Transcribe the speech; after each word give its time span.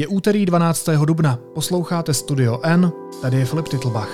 Je 0.00 0.06
úterý 0.06 0.46
12. 0.46 0.88
dubna, 1.04 1.38
posloucháte 1.54 2.14
Studio 2.14 2.60
N, 2.62 2.92
tady 3.22 3.36
je 3.36 3.44
Filip 3.44 3.68
Titlbach. 3.68 4.08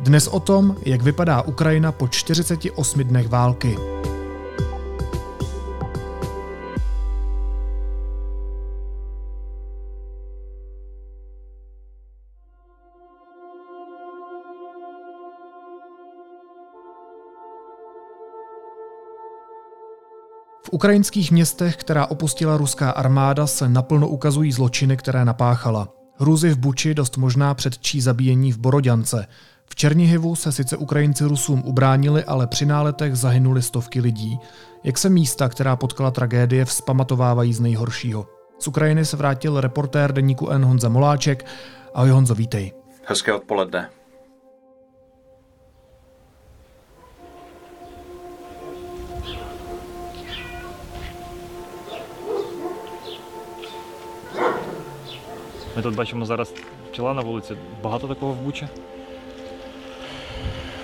Dnes 0.00 0.28
o 0.28 0.40
tom, 0.40 0.76
jak 0.84 1.02
vypadá 1.02 1.42
Ukrajina 1.42 1.92
po 1.92 2.08
48 2.08 3.04
dnech 3.04 3.28
války. 3.28 3.78
Ukrajinských 20.74 21.32
městech, 21.32 21.76
která 21.76 22.06
opustila 22.06 22.56
ruská 22.56 22.90
armáda, 22.90 23.46
se 23.46 23.68
naplno 23.68 24.08
ukazují 24.08 24.52
zločiny, 24.52 24.96
které 24.96 25.24
napáchala. 25.24 25.88
Hrůzy 26.16 26.50
v 26.50 26.58
Buči 26.58 26.94
dost 26.94 27.16
možná 27.16 27.54
předčí 27.54 28.00
zabíjení 28.00 28.52
v 28.52 28.58
Borodňance. 28.58 29.26
V 29.66 29.74
Černihivu 29.74 30.34
se 30.34 30.52
sice 30.52 30.76
Ukrajinci 30.76 31.24
Rusům 31.24 31.62
ubránili, 31.66 32.24
ale 32.24 32.46
při 32.46 32.66
náletech 32.66 33.16
zahynuli 33.16 33.62
stovky 33.62 34.00
lidí. 34.00 34.38
Jak 34.84 34.98
se 34.98 35.08
místa, 35.08 35.48
která 35.48 35.76
potkala 35.76 36.10
tragédie, 36.10 36.64
vzpamatovávají 36.64 37.54
z 37.54 37.60
nejhoršího. 37.60 38.26
Z 38.58 38.68
Ukrajiny 38.68 39.04
se 39.04 39.16
vrátil 39.16 39.60
reportér 39.60 40.12
deníku 40.12 40.48
N. 40.48 40.64
Honza 40.64 40.88
Moláček. 40.88 41.46
Ahoj 41.94 42.10
Honzo, 42.10 42.34
vítej. 42.34 42.72
Hezké 43.06 43.32
odpoledne. 43.32 43.88
Ми 55.76 55.82
тут 55.82 55.94
бачимо 55.94 56.26
зараз 56.26 56.52
пчела 56.92 57.14
на 57.14 57.22
вулиці. 57.22 57.56
Багато 57.82 58.08
такого 58.08 58.32
в 58.32 58.36
Бучі? 58.36 58.68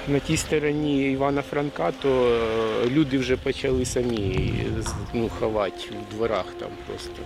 На 0.08 0.18
тій 0.18 0.36
стороні 0.36 1.10
Івана 1.12 1.42
Франка, 1.42 1.92
то 1.92 2.08
е, 2.08 2.90
люди 2.90 3.18
вже 3.18 3.36
почали 3.36 3.84
самі 3.84 4.54
ну, 5.12 5.28
ховати 5.28 5.90
в 5.90 6.14
дворах 6.14 6.44
там 6.60 6.68
просто. 6.86 7.22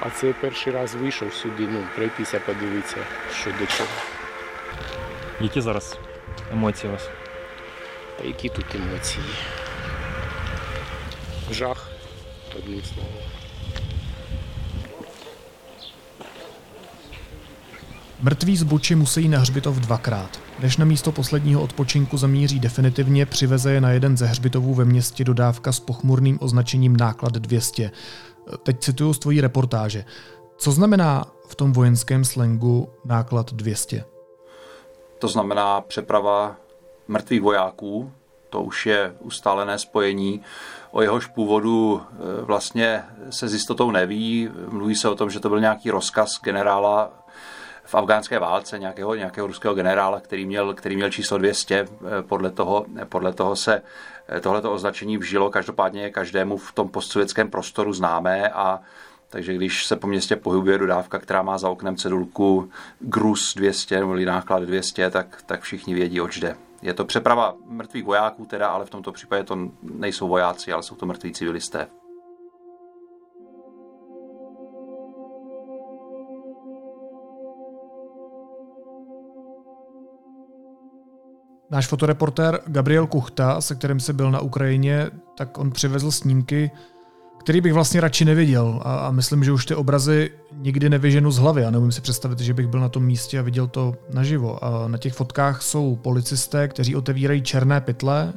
А 0.00 0.10
це 0.10 0.34
перший 0.40 0.72
раз 0.72 0.94
вийшов 0.94 1.34
сюди, 1.34 1.68
ну, 1.70 1.84
пройтися, 1.96 2.40
подивитися, 2.46 2.96
що 3.40 3.50
до 3.50 3.66
чого. 3.66 3.88
Які 5.40 5.60
зараз 5.60 5.98
емоції 6.52 6.90
у 6.90 6.92
вас? 6.92 7.08
Та 8.18 8.24
які 8.24 8.48
тут 8.48 8.74
емоції. 8.74 9.24
Жах, 11.52 11.88
одним 12.56 12.82
словом. 12.82 13.39
Mrtví 18.22 18.56
z 18.56 18.62
Buči 18.62 18.94
musí 18.94 19.28
na 19.28 19.38
hřbitov 19.38 19.76
dvakrát. 19.76 20.40
Než 20.58 20.76
na 20.76 20.84
místo 20.84 21.12
posledního 21.12 21.62
odpočinku 21.62 22.16
zamíří 22.16 22.60
definitivně, 22.60 23.26
přiveze 23.26 23.72
je 23.72 23.80
na 23.80 23.90
jeden 23.90 24.16
ze 24.16 24.26
hřbitovů 24.26 24.74
ve 24.74 24.84
městě 24.84 25.24
dodávka 25.24 25.72
s 25.72 25.80
pochmurným 25.80 26.38
označením 26.40 26.96
náklad 26.96 27.32
200. 27.32 27.90
Teď 28.62 28.80
cituju 28.80 29.12
z 29.12 29.18
tvojí 29.18 29.40
reportáže. 29.40 30.04
Co 30.56 30.72
znamená 30.72 31.24
v 31.48 31.54
tom 31.54 31.72
vojenském 31.72 32.24
slengu 32.24 32.88
náklad 33.04 33.52
200? 33.52 34.04
To 35.18 35.28
znamená 35.28 35.80
přeprava 35.80 36.56
mrtvých 37.08 37.42
vojáků, 37.42 38.12
to 38.50 38.62
už 38.62 38.86
je 38.86 39.14
ustálené 39.20 39.78
spojení. 39.78 40.40
O 40.90 41.02
jehož 41.02 41.26
původu 41.26 42.02
e, 42.02 42.44
vlastně 42.44 43.02
se 43.30 43.48
s 43.48 43.52
jistotou 43.52 43.90
neví. 43.90 44.48
Mluví 44.68 44.94
se 44.94 45.08
o 45.08 45.14
tom, 45.14 45.30
že 45.30 45.40
to 45.40 45.48
byl 45.48 45.60
nějaký 45.60 45.90
rozkaz 45.90 46.30
generála 46.42 47.12
v 47.90 47.94
afgánské 47.94 48.38
válce 48.38 48.78
nějakého, 48.78 49.14
nějakého 49.14 49.46
ruského 49.46 49.74
generála, 49.74 50.20
který 50.20 50.46
měl, 50.46 50.74
který 50.74 50.96
měl 50.96 51.10
číslo 51.10 51.38
200. 51.38 51.74
Eh, 51.78 51.86
podle 52.22 52.50
toho, 52.50 52.86
podle 53.08 53.32
toho 53.32 53.56
se 53.56 53.82
eh, 54.28 54.40
tohleto 54.40 54.72
označení 54.72 55.18
vžilo. 55.18 55.50
Každopádně 55.50 56.02
je 56.02 56.10
každému 56.10 56.56
v 56.56 56.72
tom 56.72 56.88
postsovětském 56.88 57.50
prostoru 57.50 57.92
známé 57.92 58.48
a 58.48 58.80
takže 59.30 59.54
když 59.54 59.86
se 59.86 59.96
po 59.96 60.06
městě 60.06 60.36
pohybuje 60.36 60.78
dodávka, 60.78 61.18
která 61.18 61.42
má 61.42 61.58
za 61.58 61.68
oknem 61.70 61.96
cedulku 61.96 62.70
Grus 63.00 63.54
200 63.54 64.00
nebo 64.00 64.16
náklad 64.16 64.62
200, 64.62 65.10
tak, 65.10 65.42
tak 65.46 65.60
všichni 65.60 65.94
vědí, 65.94 66.20
oč 66.20 66.38
jde. 66.38 66.56
Je 66.82 66.94
to 66.94 67.04
přeprava 67.04 67.54
mrtvých 67.66 68.04
vojáků, 68.04 68.46
teda, 68.46 68.68
ale 68.68 68.84
v 68.84 68.90
tomto 68.90 69.12
případě 69.12 69.44
to 69.44 69.58
nejsou 69.82 70.28
vojáci, 70.28 70.72
ale 70.72 70.82
jsou 70.82 70.94
to 70.94 71.06
mrtví 71.06 71.32
civilisté. 71.32 71.86
Náš 81.70 81.86
fotoreportér 81.86 82.60
Gabriel 82.66 83.06
Kuchta, 83.06 83.60
se 83.60 83.74
kterým 83.74 84.00
se 84.00 84.12
byl 84.12 84.30
na 84.30 84.40
Ukrajině, 84.40 85.10
tak 85.36 85.58
on 85.58 85.70
přivezl 85.70 86.10
snímky, 86.10 86.70
který 87.40 87.60
bych 87.60 87.72
vlastně 87.72 88.00
radši 88.00 88.24
neviděl 88.24 88.80
a, 88.84 88.96
a 88.96 89.10
myslím, 89.10 89.44
že 89.44 89.52
už 89.52 89.66
ty 89.66 89.74
obrazy 89.74 90.30
nikdy 90.52 90.90
nevyženu 90.90 91.30
z 91.30 91.38
hlavy 91.38 91.64
a 91.64 91.70
neumím 91.70 91.92
si 91.92 92.00
představit, 92.00 92.40
že 92.40 92.54
bych 92.54 92.66
byl 92.66 92.80
na 92.80 92.88
tom 92.88 93.04
místě 93.04 93.38
a 93.38 93.42
viděl 93.42 93.66
to 93.66 93.94
naživo. 94.14 94.64
A 94.64 94.88
na 94.88 94.98
těch 94.98 95.12
fotkách 95.12 95.62
jsou 95.62 95.96
policisté, 95.96 96.68
kteří 96.68 96.96
otevírají 96.96 97.42
černé 97.42 97.80
pytle, 97.80 98.32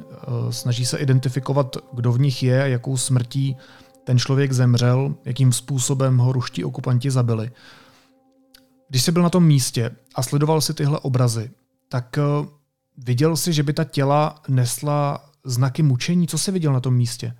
snaží 0.50 0.86
se 0.86 0.98
identifikovat, 0.98 1.76
kdo 1.92 2.12
v 2.12 2.20
nich 2.20 2.42
je 2.42 2.62
a 2.62 2.66
jakou 2.66 2.96
smrtí 2.96 3.56
ten 4.04 4.18
člověk 4.18 4.52
zemřel, 4.52 5.14
jakým 5.24 5.52
způsobem 5.52 6.18
ho 6.18 6.32
ruští 6.32 6.64
okupanti 6.64 7.10
zabili. 7.10 7.50
Když 8.88 9.02
jsi 9.02 9.12
byl 9.12 9.22
na 9.22 9.30
tom 9.30 9.44
místě 9.46 9.90
a 10.14 10.22
sledoval 10.22 10.60
si 10.60 10.74
tyhle 10.74 10.98
obrazy, 10.98 11.50
tak 11.88 12.18
Viděl 12.98 13.36
jsi, 13.36 13.52
že 13.52 13.62
by 13.62 13.72
ta 13.72 13.84
těla 13.84 14.42
nesla 14.48 15.24
znaky 15.44 15.82
mučení? 15.82 16.26
Co 16.26 16.38
jsi 16.38 16.52
viděl 16.52 16.72
na 16.72 16.80
tom 16.80 16.94
místě? 16.94 17.34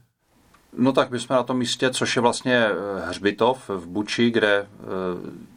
No 0.76 0.92
tak 0.92 1.10
my 1.10 1.20
jsme 1.20 1.36
na 1.36 1.42
tom 1.42 1.58
místě, 1.58 1.90
což 1.90 2.16
je 2.16 2.22
vlastně 2.22 2.66
eh, 2.66 2.72
hřbitov 3.06 3.68
v 3.68 3.86
Buči, 3.86 4.30
kde 4.30 4.56
eh, 4.56 4.66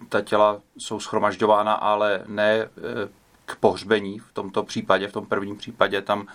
ta 0.10 0.22
těla 0.22 0.60
jsou 0.78 1.00
schromažďována, 1.00 1.74
ale 1.74 2.22
ne 2.28 2.54
eh, 2.54 2.68
k 3.46 3.56
pohřbení 3.56 4.20
v 4.20 4.34
tomto 4.34 4.64
případě, 4.64 5.08
v 5.08 5.14
tom 5.14 5.26
prvním 5.26 5.58
případě 5.58 6.02
tam 6.02 6.28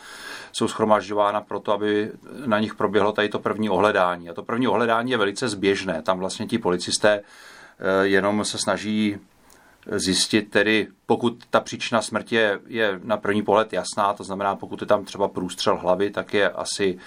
jsou 0.53 0.69
schromažďována 0.69 1.41
proto, 1.41 1.72
aby 1.72 2.12
na 2.47 2.61
nich 2.61 2.75
proběhlo 2.75 3.12
tady 3.12 3.28
to 3.28 3.39
první 3.39 3.71
ohledání. 3.71 4.31
A 4.31 4.34
to 4.34 4.43
první 4.43 4.69
ohledání 4.69 5.11
je 5.11 5.19
velice 5.19 5.49
zběžné. 5.49 6.03
Tam 6.03 6.19
vlastně 6.19 6.47
ti 6.47 6.59
policisté 6.59 7.22
jenom 8.03 8.45
se 8.45 8.59
snaží 8.59 9.19
zjistit 9.91 10.50
tedy, 10.50 10.88
pokud 11.06 11.44
ta 11.50 11.60
příčina 11.60 12.03
smrti 12.03 12.34
je, 12.34 12.60
je 12.66 13.00
na 13.04 13.16
první 13.16 13.43
pohled 13.43 13.72
jasná, 13.72 14.12
to 14.12 14.25
znamená, 14.25 14.56
pokud 14.56 14.81
je 14.81 14.87
tam 14.87 15.04
třeba 15.04 15.28
průstřel 15.28 15.76
hlavy, 15.76 16.10
tak 16.10 16.34
je 16.34 16.50
asi 16.50 16.98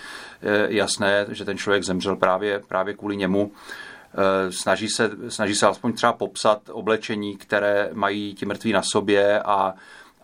eh, 0.41 0.67
jasné, 0.69 1.25
že 1.29 1.45
ten 1.45 1.57
člověk 1.57 1.83
zemřel 1.83 2.15
právě, 2.15 2.61
právě 2.67 2.93
kvůli 2.93 3.17
němu. 3.17 3.51
Eh, 4.13 4.51
snaží 4.51 4.89
se, 4.89 5.11
snaží 5.29 5.55
se 5.55 5.65
alespoň 5.65 5.93
třeba 5.93 6.13
popsat 6.13 6.69
oblečení, 6.71 7.37
které 7.37 7.89
mají 7.93 8.33
ti 8.33 8.45
mrtví 8.45 8.73
na 8.73 8.81
sobě 8.83 9.39
a 9.39 9.73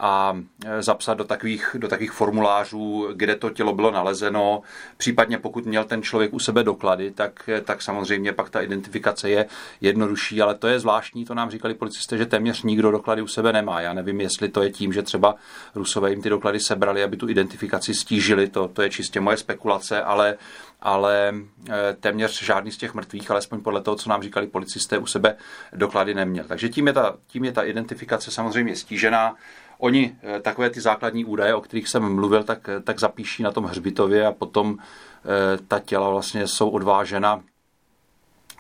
a 0.03 0.37
e, 0.65 0.83
zapsat 0.83 1.13
do 1.13 1.23
takových, 1.23 1.75
do 1.79 1.87
takových 1.87 2.11
formulářů, 2.11 3.09
kde 3.13 3.35
to 3.35 3.49
tělo 3.49 3.73
bylo 3.73 3.91
nalezeno. 3.91 4.61
Případně 4.97 5.37
pokud 5.37 5.65
měl 5.65 5.83
ten 5.83 6.01
člověk 6.01 6.33
u 6.33 6.39
sebe 6.39 6.63
doklady, 6.63 7.11
tak, 7.11 7.49
e, 7.49 7.61
tak 7.61 7.81
samozřejmě 7.81 8.33
pak 8.33 8.49
ta 8.49 8.61
identifikace 8.61 9.29
je 9.29 9.45
jednodušší, 9.81 10.41
ale 10.41 10.55
to 10.55 10.67
je 10.67 10.79
zvláštní, 10.79 11.25
to 11.25 11.33
nám 11.33 11.49
říkali 11.49 11.73
policisté, 11.73 12.17
že 12.17 12.25
téměř 12.25 12.63
nikdo 12.63 12.91
doklady 12.91 13.21
u 13.21 13.27
sebe 13.27 13.53
nemá. 13.53 13.81
Já 13.81 13.93
nevím, 13.93 14.21
jestli 14.21 14.49
to 14.49 14.63
je 14.63 14.71
tím, 14.71 14.93
že 14.93 15.01
třeba 15.01 15.35
Rusové 15.75 16.09
jim 16.09 16.21
ty 16.21 16.29
doklady 16.29 16.59
sebrali, 16.59 17.03
aby 17.03 17.17
tu 17.17 17.29
identifikaci 17.29 17.93
stížili, 17.93 18.47
to, 18.47 18.67
to 18.67 18.81
je 18.81 18.89
čistě 18.89 19.19
moje 19.19 19.37
spekulace, 19.37 20.03
ale 20.03 20.37
ale 20.81 21.33
e, 21.69 21.93
téměř 21.99 22.43
žádný 22.43 22.71
z 22.71 22.77
těch 22.77 22.93
mrtvých, 22.93 23.31
alespoň 23.31 23.61
podle 23.61 23.81
toho, 23.81 23.95
co 23.95 24.09
nám 24.09 24.23
říkali 24.23 24.47
policisté, 24.47 24.97
u 24.97 25.05
sebe 25.05 25.35
doklady 25.73 26.13
neměl. 26.13 26.45
Takže 26.47 26.69
tím 26.69 26.87
je 26.87 26.93
ta, 26.93 27.17
tím 27.27 27.45
je 27.45 27.51
ta 27.51 27.63
identifikace 27.63 28.31
samozřejmě 28.31 28.75
stížená. 28.75 29.35
Oni 29.83 30.15
eh, 30.21 30.39
takové 30.39 30.69
ty 30.69 30.81
základní 30.81 31.25
údaje, 31.25 31.55
o 31.55 31.61
kterých 31.61 31.87
jsem 31.87 32.15
mluvil, 32.15 32.43
tak, 32.43 32.69
eh, 32.69 32.79
tak 32.79 32.99
zapíší 32.99 33.43
na 33.43 33.51
tom 33.51 33.63
hřbitově 33.63 34.25
a 34.25 34.31
potom 34.31 34.77
eh, 34.77 35.57
ta 35.67 35.79
těla 35.79 36.09
vlastně 36.09 36.47
jsou 36.47 36.69
odvážena 36.69 37.43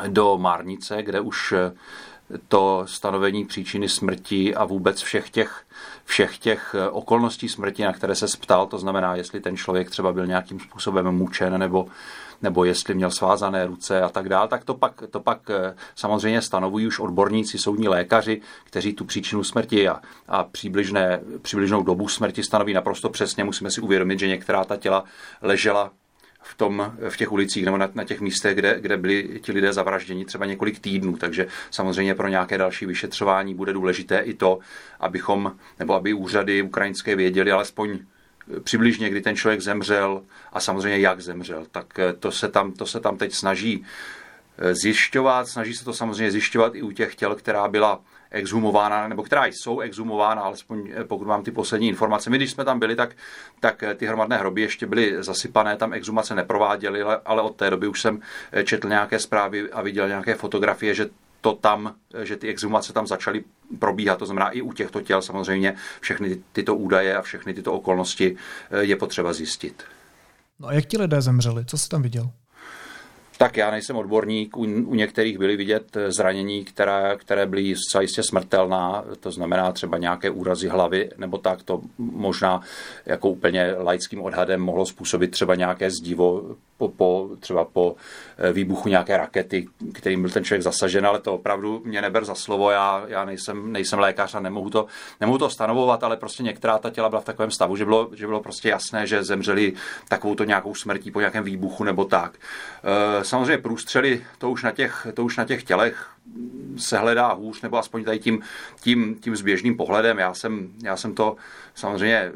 do 0.07 0.37
Márnice, 0.37 1.03
kde 1.03 1.19
už 1.19 1.53
to 2.47 2.83
stanovení 2.87 3.45
příčiny 3.45 3.89
smrti 3.89 4.55
a 4.55 4.65
vůbec 4.65 5.01
všech 5.01 5.29
těch, 5.29 5.63
všech 6.05 6.37
těch 6.37 6.75
okolností 6.91 7.49
smrti, 7.49 7.83
na 7.83 7.93
které 7.93 8.15
se 8.15 8.25
ptal, 8.41 8.67
to 8.67 8.77
znamená, 8.77 9.15
jestli 9.15 9.39
ten 9.39 9.57
člověk 9.57 9.89
třeba 9.89 10.13
byl 10.13 10.27
nějakým 10.27 10.59
způsobem 10.59 11.05
mučen 11.11 11.59
nebo 11.59 11.87
nebo 12.41 12.65
jestli 12.65 12.93
měl 12.93 13.11
svázané 13.11 13.65
ruce 13.65 14.01
a 14.01 14.09
tak 14.09 14.29
dále, 14.29 14.47
tak 14.47 14.63
to 14.63 14.73
pak, 14.73 15.03
to 15.09 15.19
pak 15.19 15.49
eh, 15.49 15.75
samozřejmě 15.95 16.41
stanovují 16.41 16.87
už 16.87 16.99
odborníci, 16.99 17.57
soudní 17.57 17.87
lékaři, 17.87 18.41
kteří 18.63 18.93
tu 18.93 19.05
příčinu 19.05 19.43
smrti 19.43 19.87
a, 19.87 20.01
a 20.27 20.43
přibližné, 20.43 21.19
přibližnou 21.41 21.83
dobu 21.83 22.07
smrti 22.07 22.43
stanoví 22.43 22.73
naprosto 22.73 23.09
přesně. 23.09 23.43
Musíme 23.43 23.71
si 23.71 23.81
uvědomit, 23.81 24.19
že 24.19 24.27
některá 24.27 24.63
ta 24.63 24.77
těla 24.77 25.03
ležela 25.41 25.91
v, 26.41 26.57
tom, 26.57 26.93
v 27.09 27.17
těch 27.17 27.31
ulicích 27.31 27.65
nebo 27.65 27.77
na, 27.77 27.89
na 27.93 28.03
těch 28.03 28.21
místech, 28.21 28.55
kde, 28.55 28.79
kde 28.81 28.97
byli 28.97 29.39
ti 29.43 29.51
lidé 29.51 29.73
zavražděni 29.73 30.25
třeba 30.25 30.45
několik 30.45 30.79
týdnů. 30.79 31.17
Takže 31.17 31.47
samozřejmě 31.71 32.15
pro 32.15 32.27
nějaké 32.27 32.57
další 32.57 32.85
vyšetřování 32.85 33.55
bude 33.55 33.73
důležité 33.73 34.19
i 34.19 34.33
to, 34.33 34.59
abychom, 34.99 35.55
nebo 35.79 35.93
aby 35.93 36.13
úřady 36.13 36.61
ukrajinské 36.61 37.15
věděli 37.15 37.51
alespoň 37.51 37.99
přibližně, 38.63 39.09
kdy 39.09 39.21
ten 39.21 39.35
člověk 39.35 39.61
zemřel 39.61 40.21
a 40.53 40.59
samozřejmě 40.59 40.99
jak 40.99 41.21
zemřel. 41.21 41.65
Tak 41.71 41.85
to 42.19 42.31
se 42.31 42.49
tam, 42.49 42.71
to 42.71 42.85
se 42.85 42.99
tam 42.99 43.17
teď 43.17 43.33
snaží 43.33 43.85
zjišťovat, 44.71 45.47
snaží 45.47 45.73
se 45.73 45.85
to 45.85 45.93
samozřejmě 45.93 46.31
zjišťovat 46.31 46.75
i 46.75 46.81
u 46.81 46.91
těch 46.91 47.15
těl, 47.15 47.35
která 47.35 47.67
byla 47.67 48.01
exhumována, 48.31 49.07
nebo 49.07 49.23
která 49.23 49.45
jsou 49.45 49.79
exhumována, 49.79 50.41
alespoň 50.41 50.89
eh, 50.95 51.03
pokud 51.03 51.27
mám 51.27 51.43
ty 51.43 51.51
poslední 51.51 51.87
informace. 51.87 52.29
My, 52.29 52.37
když 52.37 52.51
jsme 52.51 52.65
tam 52.65 52.79
byli, 52.79 52.95
tak, 52.95 53.15
tak 53.59 53.83
eh, 53.83 53.95
ty 53.95 54.05
hromadné 54.05 54.37
hroby 54.37 54.61
ještě 54.61 54.85
byly 54.85 55.23
zasypané, 55.23 55.77
tam 55.77 55.93
exhumace 55.93 56.35
neprováděly, 56.35 57.03
ale 57.03 57.41
od 57.41 57.55
té 57.55 57.69
doby 57.69 57.87
už 57.87 58.01
jsem 58.01 58.21
eh, 58.51 58.63
četl 58.63 58.89
nějaké 58.89 59.19
zprávy 59.19 59.71
a 59.71 59.81
viděl 59.81 60.07
nějaké 60.07 60.35
fotografie, 60.35 60.93
že 60.93 61.09
to 61.41 61.53
tam, 61.53 61.95
že 62.23 62.37
ty 62.37 62.47
exhumace 62.49 62.93
tam 62.93 63.07
začaly 63.07 63.43
probíhat, 63.79 64.19
to 64.19 64.25
znamená 64.25 64.49
i 64.49 64.61
u 64.61 64.73
těchto 64.73 65.01
těl 65.01 65.21
samozřejmě 65.21 65.75
všechny 65.99 66.41
tyto 66.51 66.75
údaje 66.75 67.17
a 67.17 67.21
všechny 67.21 67.53
tyto 67.53 67.73
okolnosti 67.73 68.35
je 68.79 68.95
potřeba 68.95 69.33
zjistit. 69.33 69.83
No 70.59 70.67
a 70.67 70.73
jak 70.73 70.85
ti 70.85 70.97
lidé 70.97 71.21
zemřeli? 71.21 71.65
Co 71.65 71.77
jsi 71.77 71.89
tam 71.89 72.01
viděl? 72.01 72.31
tak 73.41 73.57
já 73.57 73.71
nejsem 73.71 73.95
odborník. 73.95 74.57
U, 74.57 74.61
u 74.61 74.95
některých 74.95 75.37
byly 75.37 75.57
vidět 75.57 75.97
zranění, 76.07 76.65
které, 76.65 77.15
které 77.17 77.45
byly 77.45 77.75
zcela 77.75 78.01
jistě 78.01 78.23
smrtelná, 78.23 79.03
to 79.19 79.31
znamená 79.31 79.71
třeba 79.71 79.97
nějaké 79.97 80.29
úrazy 80.29 80.67
hlavy, 80.67 81.09
nebo 81.17 81.37
tak 81.37 81.63
to 81.63 81.81
možná 81.97 82.61
jako 83.05 83.29
úplně 83.29 83.73
laickým 83.73 84.21
odhadem 84.21 84.61
mohlo 84.61 84.85
způsobit 84.85 85.31
třeba 85.31 85.55
nějaké 85.55 85.91
zdivo 85.91 86.55
po, 86.77 86.89
po, 86.89 87.29
třeba 87.39 87.65
po 87.65 87.95
eh, 87.95 88.30
výbuchu 88.53 88.89
nějaké 88.89 89.17
rakety, 89.17 89.67
kterým 89.93 90.21
byl 90.21 90.31
ten 90.31 90.43
člověk 90.43 90.63
zasažen, 90.63 91.05
ale 91.05 91.19
to 91.19 91.33
opravdu 91.33 91.81
mě 91.85 92.01
neber 92.01 92.25
za 92.25 92.35
slovo, 92.35 92.71
já, 92.71 93.03
já 93.07 93.25
nejsem, 93.25 93.71
nejsem 93.71 93.99
lékař 93.99 94.35
a 94.35 94.39
nemohu 94.39 94.69
to, 94.69 94.85
nemohu 95.21 95.37
to 95.37 95.49
stanovovat, 95.49 96.03
ale 96.03 96.17
prostě 96.17 96.43
některá 96.43 96.77
ta 96.77 96.89
těla 96.89 97.09
byla 97.09 97.21
v 97.21 97.25
takovém 97.25 97.51
stavu, 97.51 97.75
že 97.75 97.85
bylo, 97.85 98.09
že 98.13 98.27
bylo 98.27 98.41
prostě 98.41 98.69
jasné, 98.69 99.07
že 99.07 99.23
zemřeli 99.23 99.73
takovou 100.09 100.35
to 100.35 100.43
nějakou 100.43 100.75
smrtí 100.75 101.11
po 101.11 101.19
nějakém 101.19 101.43
výbuchu 101.43 101.83
nebo 101.83 102.05
tak. 102.05 102.37
Eh, 102.37 103.23
samozřejmě 103.23 103.57
průstřely, 103.57 104.21
to 104.37 104.51
už 104.51 104.63
na 104.63 104.71
těch, 104.71 105.07
to 105.13 105.23
už 105.23 105.37
na 105.37 105.45
těch 105.45 105.63
tělech 105.63 106.07
se 106.77 106.97
hledá 106.97 107.33
hůř, 107.33 107.61
nebo 107.61 107.77
aspoň 107.77 108.03
tady 108.03 108.19
tím, 108.19 108.41
tím, 108.81 109.15
tím 109.15 109.35
zběžným 109.35 109.77
pohledem. 109.77 110.19
Já 110.19 110.33
jsem, 110.33 110.69
já 110.83 110.97
jsem 110.97 111.15
to 111.15 111.35
samozřejmě 111.75 112.17
eh, 112.17 112.31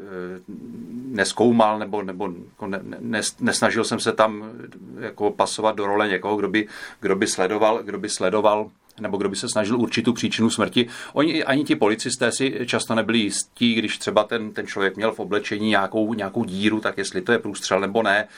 neskoumal, 1.06 1.78
nebo, 1.78 2.02
nebo 2.02 2.28
ne, 2.66 2.80
ne, 2.98 3.20
nesnažil 3.40 3.84
jsem 3.84 4.00
se 4.00 4.12
tam 4.12 4.50
jako 5.00 5.30
pasovat 5.30 5.76
do 5.76 5.86
role 5.86 5.95
někoho, 6.04 6.36
kdo 6.36 6.48
by, 6.48 6.68
kdo 7.00 7.16
by 7.16 7.26
sledoval, 7.26 7.82
kdo 7.82 7.98
by 7.98 8.08
sledoval 8.08 8.70
nebo 9.00 9.16
kdo 9.16 9.28
by 9.28 9.36
se 9.36 9.48
snažil 9.48 9.80
určitou 9.80 10.12
příčinu 10.12 10.50
smrti. 10.50 10.88
Oni, 11.12 11.44
ani 11.44 11.64
ti 11.64 11.76
policisté 11.76 12.32
si 12.32 12.66
často 12.66 12.94
nebyli 12.94 13.18
jistí, 13.18 13.74
když 13.74 13.98
třeba 13.98 14.24
ten, 14.24 14.52
ten 14.52 14.66
člověk 14.66 14.96
měl 14.96 15.12
v 15.12 15.20
oblečení 15.20 15.68
nějakou, 15.68 16.14
nějakou 16.14 16.44
díru, 16.44 16.80
tak 16.80 16.98
jestli 16.98 17.22
to 17.22 17.32
je 17.32 17.38
průstřel 17.38 17.80
nebo 17.80 18.02
ne. 18.02 18.28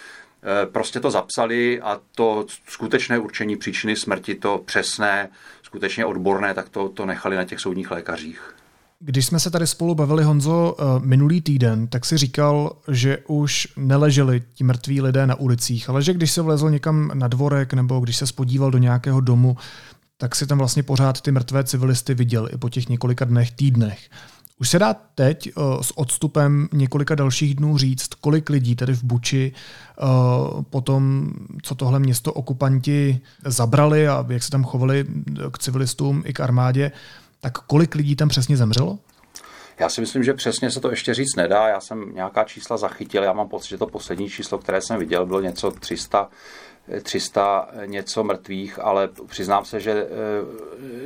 Eh, 0.43 0.67
prostě 0.67 1.01
to 1.01 1.11
zapsali 1.11 1.81
a 1.81 2.01
to 2.15 2.47
skutečné 2.69 3.19
určení 3.19 3.57
příčiny 3.57 3.97
smrti, 3.97 4.35
to 4.35 4.59
přesné, 4.65 5.29
skutečně 5.63 6.07
odborné, 6.07 6.55
tak 6.55 6.69
to, 6.69 6.89
to 6.89 7.07
nechali 7.07 7.37
na 7.37 7.45
těch 7.45 7.61
soudních 7.61 7.91
lékařích. 7.91 8.55
Když 9.01 9.27
jsme 9.27 9.41
se 9.41 9.51
tady 9.51 9.67
spolu 9.67 9.95
bavili, 9.95 10.25
Honzo, 10.25 10.77
eh, 10.79 10.85
minulý 11.05 11.41
týden, 11.41 11.87
tak 11.87 12.05
si 12.05 12.17
říkal, 12.17 12.77
že 12.89 13.19
už 13.27 13.69
neleželi 13.77 14.43
ti 14.55 14.65
mrtví 14.65 15.01
lidé 15.01 15.27
na 15.27 15.35
ulicích, 15.35 15.89
ale 15.89 16.03
že 16.03 16.15
když 16.15 16.31
se 16.31 16.43
vlezl 16.43 16.71
někam 16.71 17.11
na 17.15 17.29
dvorek 17.29 17.75
nebo 17.75 18.01
když 18.01 18.17
se 18.17 18.27
spodíval 18.27 18.71
do 18.71 18.79
nějakého 18.79 19.21
domu, 19.21 19.57
tak 20.17 20.35
si 20.35 20.47
tam 20.47 20.59
vlastně 20.59 20.83
pořád 20.83 21.21
ty 21.21 21.33
mrtvé 21.33 21.65
civilisty 21.65 22.15
viděl 22.15 22.49
i 22.53 22.57
po 22.57 22.69
těch 22.69 22.89
několika 22.89 23.25
dnech, 23.25 23.51
týdnech. 23.51 24.11
Už 24.61 24.69
se 24.69 24.79
dá 24.79 24.95
teď 25.15 25.51
uh, 25.57 25.81
s 25.81 25.99
odstupem 25.99 26.69
několika 26.73 27.15
dalších 27.15 27.55
dnů 27.55 27.79
říct, 27.79 28.15
kolik 28.15 28.51
lidí 28.51 28.77
tady 28.77 28.95
v 28.95 29.05
Buči 29.05 29.53
uh, 30.03 30.63
potom, 30.63 31.33
co 31.63 31.75
tohle 31.75 31.99
město 31.99 32.33
okupanti 32.33 33.21
zabrali 33.45 34.09
a 34.09 34.27
jak 34.29 34.43
se 34.43 34.51
tam 34.51 34.65
chovali 34.65 35.07
k 35.53 35.59
civilistům 35.59 36.23
i 36.27 36.33
k 36.33 36.41
armádě, 36.41 36.93
tak 37.41 37.53
kolik 37.59 37.95
lidí 37.95 38.17
tam 38.17 38.29
přesně 38.29 38.57
zemřelo? 38.57 38.99
Já 39.79 39.89
si 39.89 40.01
myslím, 40.01 40.25
že 40.25 40.35
přesně 40.35 40.71
se 40.71 40.81
to 40.81 40.91
ještě 40.91 41.15
říct 41.15 41.37
nedá. 41.37 41.69
Já 41.69 41.81
jsem 41.81 42.15
nějaká 42.15 42.45
čísla 42.45 42.77
zachytil. 42.77 43.23
Já 43.23 43.33
mám 43.33 43.49
pocit, 43.49 43.69
že 43.69 43.79
to 43.79 43.87
poslední 43.87 44.29
číslo, 44.29 44.59
které 44.59 44.81
jsem 44.81 44.99
viděl, 44.99 45.27
bylo 45.27 45.41
něco 45.41 45.71
300 45.71 46.31
300 47.03 47.69
něco 47.87 48.25
mrtvých, 48.25 48.79
ale 48.79 49.09
přiznám 49.27 49.65
se, 49.65 49.81
že 49.81 49.93
eh, 49.93 50.07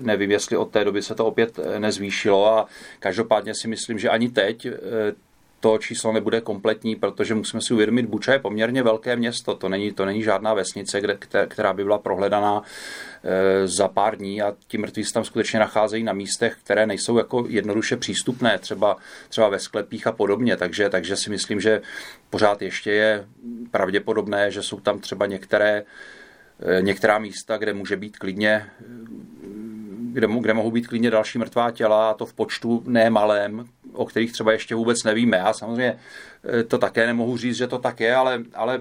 nevím, 0.01 0.31
jestli 0.31 0.57
od 0.57 0.71
té 0.71 0.85
doby 0.85 1.03
se 1.03 1.15
to 1.15 1.27
opět 1.27 1.59
eh, 1.59 1.81
nezvýšilo 1.81 2.59
a 2.59 2.67
každopádně 2.99 3.55
si 3.55 3.69
myslím, 3.69 3.99
že 3.99 4.09
ani 4.11 4.29
teď 4.29 4.67
eh, 4.67 4.73
to 5.63 5.79
číslo 5.79 6.13
nebude 6.13 6.41
kompletní, 6.41 6.97
protože 6.97 7.35
musíme 7.35 7.63
si 7.63 7.75
uvědomit, 7.75 8.07
Buča 8.07 8.33
je 8.33 8.39
poměrně 8.39 8.83
velké 8.83 9.17
město, 9.17 9.55
to 9.55 9.69
není, 9.69 9.93
to 9.93 10.05
není 10.05 10.23
žádná 10.23 10.55
vesnice, 10.55 11.01
kde, 11.01 11.19
která 11.49 11.73
by 11.73 11.83
byla 11.83 11.99
prohledaná 11.99 12.63
e, 13.25 13.69
za 13.69 13.89
pár 13.89 14.17
dní 14.17 14.43
a 14.43 14.55
ti 14.67 14.79
mrtví 14.79 15.05
se 15.05 15.13
tam 15.13 15.25
skutečně 15.25 15.59
nacházejí 15.59 16.05
na 16.05 16.13
místech, 16.13 16.57
které 16.65 16.87
nejsou 16.87 17.19
jako 17.19 17.45
jednoduše 17.49 17.97
přístupné, 17.97 18.59
třeba, 18.59 18.97
třeba 19.29 19.49
ve 19.49 19.59
sklepích 19.59 20.07
a 20.07 20.13
podobně, 20.13 20.57
takže, 20.57 20.89
takže 20.89 21.17
si 21.17 21.31
myslím, 21.31 21.61
že 21.61 21.83
pořád 22.31 22.63
ještě 22.63 22.93
je 22.93 23.27
pravděpodobné, 23.71 24.51
že 24.51 24.63
jsou 24.63 24.81
tam 24.81 24.99
třeba 24.99 25.27
některé, 25.27 25.83
e, 26.79 26.83
některá 26.83 27.19
místa, 27.19 27.57
kde 27.57 27.75
může 27.75 27.97
být 27.97 28.19
klidně 28.19 28.67
kde, 30.13 30.27
kde 30.41 30.55
mohou 30.55 30.71
být 30.71 30.87
klidně 30.87 31.11
další 31.11 31.39
mrtvá 31.39 31.71
těla, 31.71 32.11
a 32.11 32.15
to 32.15 32.27
v 32.27 32.35
počtu 32.35 32.83
nemalém, 32.87 33.65
o 33.93 34.05
kterých 34.05 34.33
třeba 34.33 34.53
ještě 34.53 34.75
vůbec 34.75 35.05
nevíme. 35.05 35.37
Já 35.37 35.53
samozřejmě 35.53 35.99
eh, 36.45 36.63
to 36.63 36.79
také 36.79 37.07
nemohu 37.07 37.37
říct, 37.37 37.57
že 37.57 37.67
to 37.67 37.79
tak 37.79 38.01
je, 38.01 38.15
ale, 38.15 38.41
ale 38.55 38.81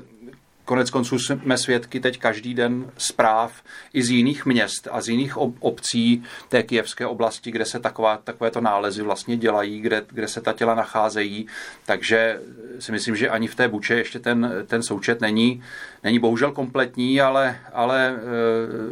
Konec 0.65 0.89
konců 0.89 1.19
jsme 1.19 1.57
svědky 1.57 1.99
teď 1.99 2.19
každý 2.19 2.53
den 2.53 2.91
zpráv 2.97 3.63
i 3.93 4.03
z 4.03 4.09
jiných 4.09 4.45
měst 4.45 4.87
a 4.91 5.01
z 5.01 5.09
jiných 5.09 5.37
obcí 5.37 6.23
té 6.49 6.63
kijevské 6.63 7.05
oblasti, 7.05 7.51
kde 7.51 7.65
se 7.65 7.79
taková, 7.79 8.17
takovéto 8.17 8.61
nálezy 8.61 9.01
vlastně 9.01 9.37
dělají, 9.37 9.81
kde, 9.81 10.05
kde 10.09 10.27
se 10.27 10.41
ta 10.41 10.53
těla 10.53 10.75
nacházejí. 10.75 11.47
Takže 11.85 12.39
si 12.79 12.91
myslím, 12.91 13.15
že 13.15 13.29
ani 13.29 13.47
v 13.47 13.55
té 13.55 13.67
buče 13.67 13.95
ještě 13.95 14.19
ten, 14.19 14.65
ten 14.67 14.83
součet 14.83 15.21
není, 15.21 15.63
není 16.03 16.19
bohužel 16.19 16.51
kompletní, 16.51 17.21
ale, 17.21 17.59
ale 17.73 18.09
e, 18.09 18.17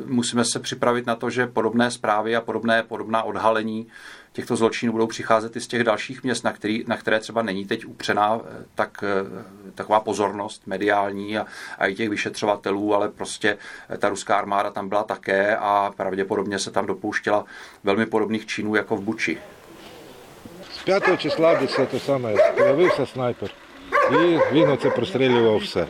musíme 0.06 0.46
se 0.46 0.60
připravit 0.60 1.06
na 1.06 1.16
to, 1.16 1.30
že 1.30 1.48
podobné 1.48 1.92
zprávy 1.92 2.36
a 2.36 2.42
podobné, 2.42 2.84
podobná 2.84 3.24
odhalení 3.24 3.88
těchto 4.39 4.57
zločinů 4.57 4.93
budou 4.93 5.07
přicházet 5.07 5.57
i 5.57 5.61
z 5.61 5.67
těch 5.67 5.85
dalších 5.85 6.25
měst, 6.25 6.45
na, 6.45 6.53
který, 6.53 6.85
na 6.87 6.97
které 6.97 7.21
třeba 7.21 7.43
není 7.43 7.65
teď 7.67 7.85
upřená 7.85 8.41
eh, 8.41 8.65
tak, 8.75 9.05
eh, 9.07 9.73
taková 9.75 10.01
pozornost 10.01 10.63
mediální 10.67 11.39
a, 11.39 11.47
a 11.79 11.87
i 11.87 11.95
těch 11.95 12.09
vyšetřovatelů, 12.09 12.95
ale 12.95 13.09
prostě 13.09 13.59
eh, 13.91 13.99
ta 13.99 14.09
ruská 14.09 14.37
armáda 14.37 14.71
tam 14.71 14.89
byla 14.89 15.03
také 15.03 15.57
a 15.57 15.93
pravděpodobně 15.97 16.59
se 16.59 16.71
tam 16.71 16.87
dopouštěla 16.87 17.45
velmi 17.85 18.07
podobných 18.07 18.47
činů 18.47 18.75
jako 18.75 18.97
v 18.97 19.01
Buči. 19.01 19.39
Z 20.73 20.85
5 20.85 21.21
числа 21.21 21.55
десь 21.55 21.75
це 21.91 22.01
саме 22.01 22.35
з'явився 22.57 23.07
снайпер 23.07 23.51
і 24.11 24.39
він 24.53 24.71
оце 24.71 24.91
прострілював 24.91 25.57
все. 25.57 25.87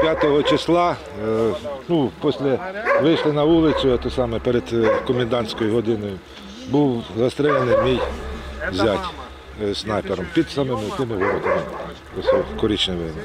5 0.00 0.46
числа, 0.46 0.96
е, 1.28 1.54
ну, 1.88 2.10
після 2.22 2.58
вийшли 3.02 3.32
на 3.32 3.44
вулицю, 3.44 3.98
то 3.98 4.10
саме 4.10 4.38
перед 4.38 4.72
е, 4.72 4.90
комендантською 5.06 5.72
годиною, 5.72 6.18
був 6.70 7.04
застрелений 7.16 7.76
мій 7.84 8.00
зять 8.72 9.06
е, 9.62 9.74
снайпером 9.74 10.26
під 10.34 10.50
самими 10.50 10.90
тими 10.96 11.16
воротами 11.16 11.62
коричневими. 12.56 13.22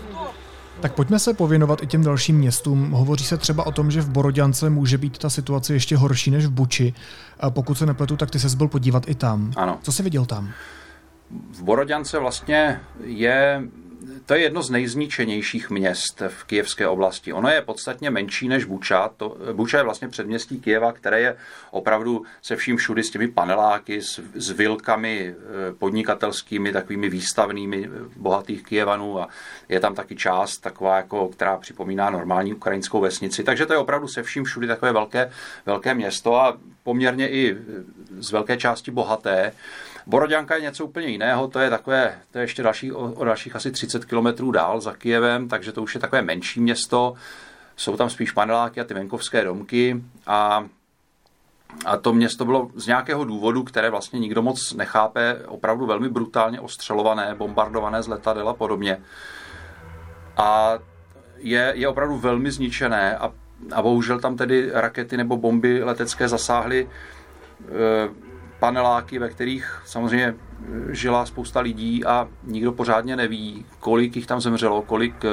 Tak 0.81 0.93
pojďme 0.93 1.19
se 1.19 1.33
pověnovat 1.33 1.83
i 1.83 1.87
těm 1.87 2.03
dalším 2.03 2.37
městům. 2.37 2.91
Hovoří 2.91 3.25
se 3.25 3.37
třeba 3.37 3.65
o 3.65 3.71
tom, 3.71 3.91
že 3.91 4.01
v 4.01 4.09
Boroďance 4.09 4.69
může 4.69 4.97
být 4.97 5.17
ta 5.17 5.29
situace 5.29 5.73
ještě 5.73 5.97
horší 5.97 6.31
než 6.31 6.45
v 6.45 6.51
Buči. 6.51 6.93
A 7.39 7.49
pokud 7.49 7.77
se 7.77 7.85
nepletu, 7.85 8.17
tak 8.17 8.31
ty 8.31 8.39
se 8.39 8.57
byl 8.57 8.67
podívat 8.67 9.09
i 9.09 9.15
tam. 9.15 9.53
Ano. 9.55 9.79
Co 9.81 9.91
jsi 9.91 10.03
viděl 10.03 10.25
tam? 10.25 10.49
V 11.53 11.61
Boroďance 11.63 12.19
vlastně 12.19 12.79
je 13.03 13.63
to 14.26 14.34
je 14.34 14.40
jedno 14.40 14.62
z 14.62 14.70
nejzničenějších 14.70 15.70
měst 15.70 16.22
v 16.28 16.44
kijevské 16.44 16.88
oblasti. 16.88 17.32
Ono 17.32 17.48
je 17.48 17.62
podstatně 17.62 18.10
menší 18.10 18.48
než 18.48 18.64
Buča. 18.64 19.10
To, 19.16 19.36
Buča 19.52 19.78
je 19.78 19.84
vlastně 19.84 20.08
předměstí 20.08 20.60
Kijeva, 20.60 20.92
které 20.92 21.20
je 21.20 21.36
opravdu 21.70 22.22
se 22.42 22.56
vším 22.56 22.76
všudy 22.76 23.02
s 23.02 23.10
těmi 23.10 23.28
paneláky, 23.28 24.02
s, 24.02 24.20
s 24.34 24.50
vilkami 24.50 25.34
eh, 25.38 25.72
podnikatelskými, 25.72 26.72
takovými 26.72 27.08
výstavnými 27.08 27.84
eh, 27.84 27.90
bohatých 28.16 28.62
Kijevanů 28.62 29.20
a 29.20 29.28
je 29.68 29.80
tam 29.80 29.94
taky 29.94 30.16
část 30.16 30.58
taková, 30.58 30.96
jako, 30.96 31.28
která 31.28 31.56
připomíná 31.56 32.10
normální 32.10 32.54
ukrajinskou 32.54 33.00
vesnici. 33.00 33.44
Takže 33.44 33.66
to 33.66 33.72
je 33.72 33.78
opravdu 33.78 34.08
se 34.08 34.22
vším 34.22 34.44
všudy 34.44 34.66
takové 34.66 34.92
velké, 34.92 35.30
velké 35.66 35.94
město 35.94 36.36
a 36.36 36.58
poměrně 36.82 37.30
i 37.30 37.56
z 38.18 38.32
velké 38.32 38.56
části 38.56 38.90
bohaté. 38.90 39.52
Boroďanka 40.06 40.54
je 40.54 40.60
něco 40.60 40.84
úplně 40.84 41.06
jiného, 41.06 41.48
to 41.48 41.58
je 41.58 41.70
takové, 41.70 42.18
to 42.30 42.38
je 42.38 42.44
ještě 42.44 42.62
další, 42.62 42.92
o, 42.92 43.12
o 43.12 43.24
dalších 43.24 43.56
asi 43.56 43.70
30 43.70 44.04
kilometrů 44.04 44.50
dál 44.50 44.80
za 44.80 44.92
Kijevem, 44.92 45.48
takže 45.48 45.72
to 45.72 45.82
už 45.82 45.94
je 45.94 46.00
takové 46.00 46.22
menší 46.22 46.60
město. 46.60 47.14
Jsou 47.76 47.96
tam 47.96 48.10
spíš 48.10 48.32
paneláky 48.32 48.80
a 48.80 48.84
ty 48.84 48.94
venkovské 48.94 49.44
domky 49.44 50.02
a 50.26 50.66
a 51.84 51.96
to 51.96 52.12
město 52.12 52.44
bylo 52.44 52.70
z 52.74 52.86
nějakého 52.86 53.24
důvodu, 53.24 53.62
které 53.62 53.90
vlastně 53.90 54.18
nikdo 54.18 54.42
moc 54.42 54.72
nechápe, 54.72 55.40
opravdu 55.46 55.86
velmi 55.86 56.08
brutálně 56.08 56.60
ostřelované, 56.60 57.34
bombardované 57.34 58.02
z 58.02 58.08
letadel 58.08 58.48
a 58.48 58.54
podobně. 58.54 58.98
A 60.36 60.78
je, 61.36 61.72
je 61.76 61.88
opravdu 61.88 62.16
velmi 62.16 62.50
zničené 62.50 63.16
a, 63.16 63.32
a 63.72 63.82
bohužel 63.82 64.20
tam 64.20 64.36
tedy 64.36 64.70
rakety 64.72 65.16
nebo 65.16 65.36
bomby 65.36 65.84
letecké 65.84 66.28
zasáhly 66.28 66.88
e, 66.88 68.26
paneláky, 68.58 69.18
ve 69.18 69.28
kterých 69.28 69.82
samozřejmě 69.86 70.34
žila 70.90 71.26
spousta 71.26 71.60
lidí 71.60 72.04
a 72.04 72.28
nikdo 72.44 72.72
pořádně 72.72 73.16
neví, 73.16 73.64
kolik 73.80 74.16
jich 74.16 74.26
tam 74.26 74.40
zemřelo, 74.40 74.82
kolik 74.82 75.24
e, 75.24 75.28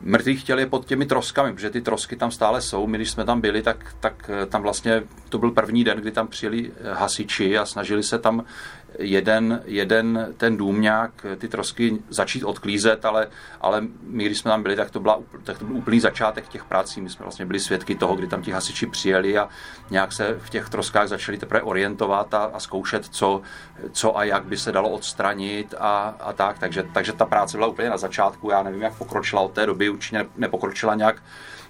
mrtvých 0.00 0.44
těl 0.44 0.58
je 0.58 0.66
pod 0.66 0.86
těmi 0.86 1.06
troskami, 1.06 1.52
protože 1.52 1.70
ty 1.70 1.80
trosky 1.80 2.16
tam 2.16 2.30
stále 2.30 2.60
jsou. 2.60 2.86
My, 2.86 2.98
když 2.98 3.10
jsme 3.10 3.24
tam 3.24 3.40
byli, 3.40 3.62
tak, 3.62 3.94
tak 4.00 4.30
eh, 4.42 4.46
tam 4.46 4.62
vlastně 4.62 5.02
to 5.28 5.38
byl 5.38 5.50
první 5.50 5.84
den, 5.84 5.98
kdy 5.98 6.10
tam 6.10 6.28
přijeli 6.28 6.72
eh, 6.76 6.94
hasiči 6.94 7.58
a 7.58 7.66
snažili 7.66 8.02
se 8.02 8.18
tam 8.18 8.44
jeden, 8.98 9.62
jeden 9.64 10.34
ten 10.36 10.56
dům 10.56 10.80
nějak 10.80 11.26
ty 11.38 11.48
trosky 11.48 11.98
začít 12.08 12.44
odklízet, 12.44 13.04
ale, 13.04 13.28
ale 13.60 13.82
my, 14.02 14.24
když 14.24 14.38
jsme 14.38 14.50
tam 14.50 14.62
byli, 14.62 14.76
tak 14.76 14.90
to, 14.90 15.00
byla, 15.00 15.20
tak 15.44 15.58
to 15.58 15.64
byl 15.64 15.76
úplný 15.76 16.00
začátek 16.00 16.48
těch 16.48 16.64
prací. 16.64 17.00
My 17.00 17.10
jsme 17.10 17.22
vlastně 17.22 17.46
byli 17.46 17.60
svědky 17.60 17.94
toho, 17.94 18.16
kdy 18.16 18.26
tam 18.26 18.42
ti 18.42 18.50
hasiči 18.50 18.86
přijeli 18.86 19.38
a 19.38 19.48
nějak 19.90 20.12
se 20.12 20.36
v 20.38 20.50
těch 20.50 20.68
troskách 20.68 21.08
začali 21.08 21.38
teprve 21.38 21.62
orientovat 21.62 22.34
a, 22.34 22.44
a 22.44 22.60
zkoušet, 22.60 23.06
co, 23.06 23.42
co 23.92 24.18
a 24.18 24.24
jak 24.24 24.44
by 24.44 24.56
se 24.56 24.72
dalo 24.72 24.90
odstranit 24.90 25.74
a, 25.78 26.16
a 26.20 26.32
tak. 26.32 26.58
Takže, 26.58 26.84
takže 26.94 27.12
ta 27.12 27.26
práce 27.26 27.56
byla 27.56 27.68
úplně 27.68 27.90
na 27.90 27.96
začátku. 27.96 28.50
Já 28.50 28.62
nevím, 28.62 28.82
jak 28.82 28.94
pokročila 28.94 29.42
od 29.42 29.52
té 29.52 29.66
doby, 29.66 29.88
určitě 29.88 30.26
nepokročila 30.36 30.94
nějak 30.94 31.22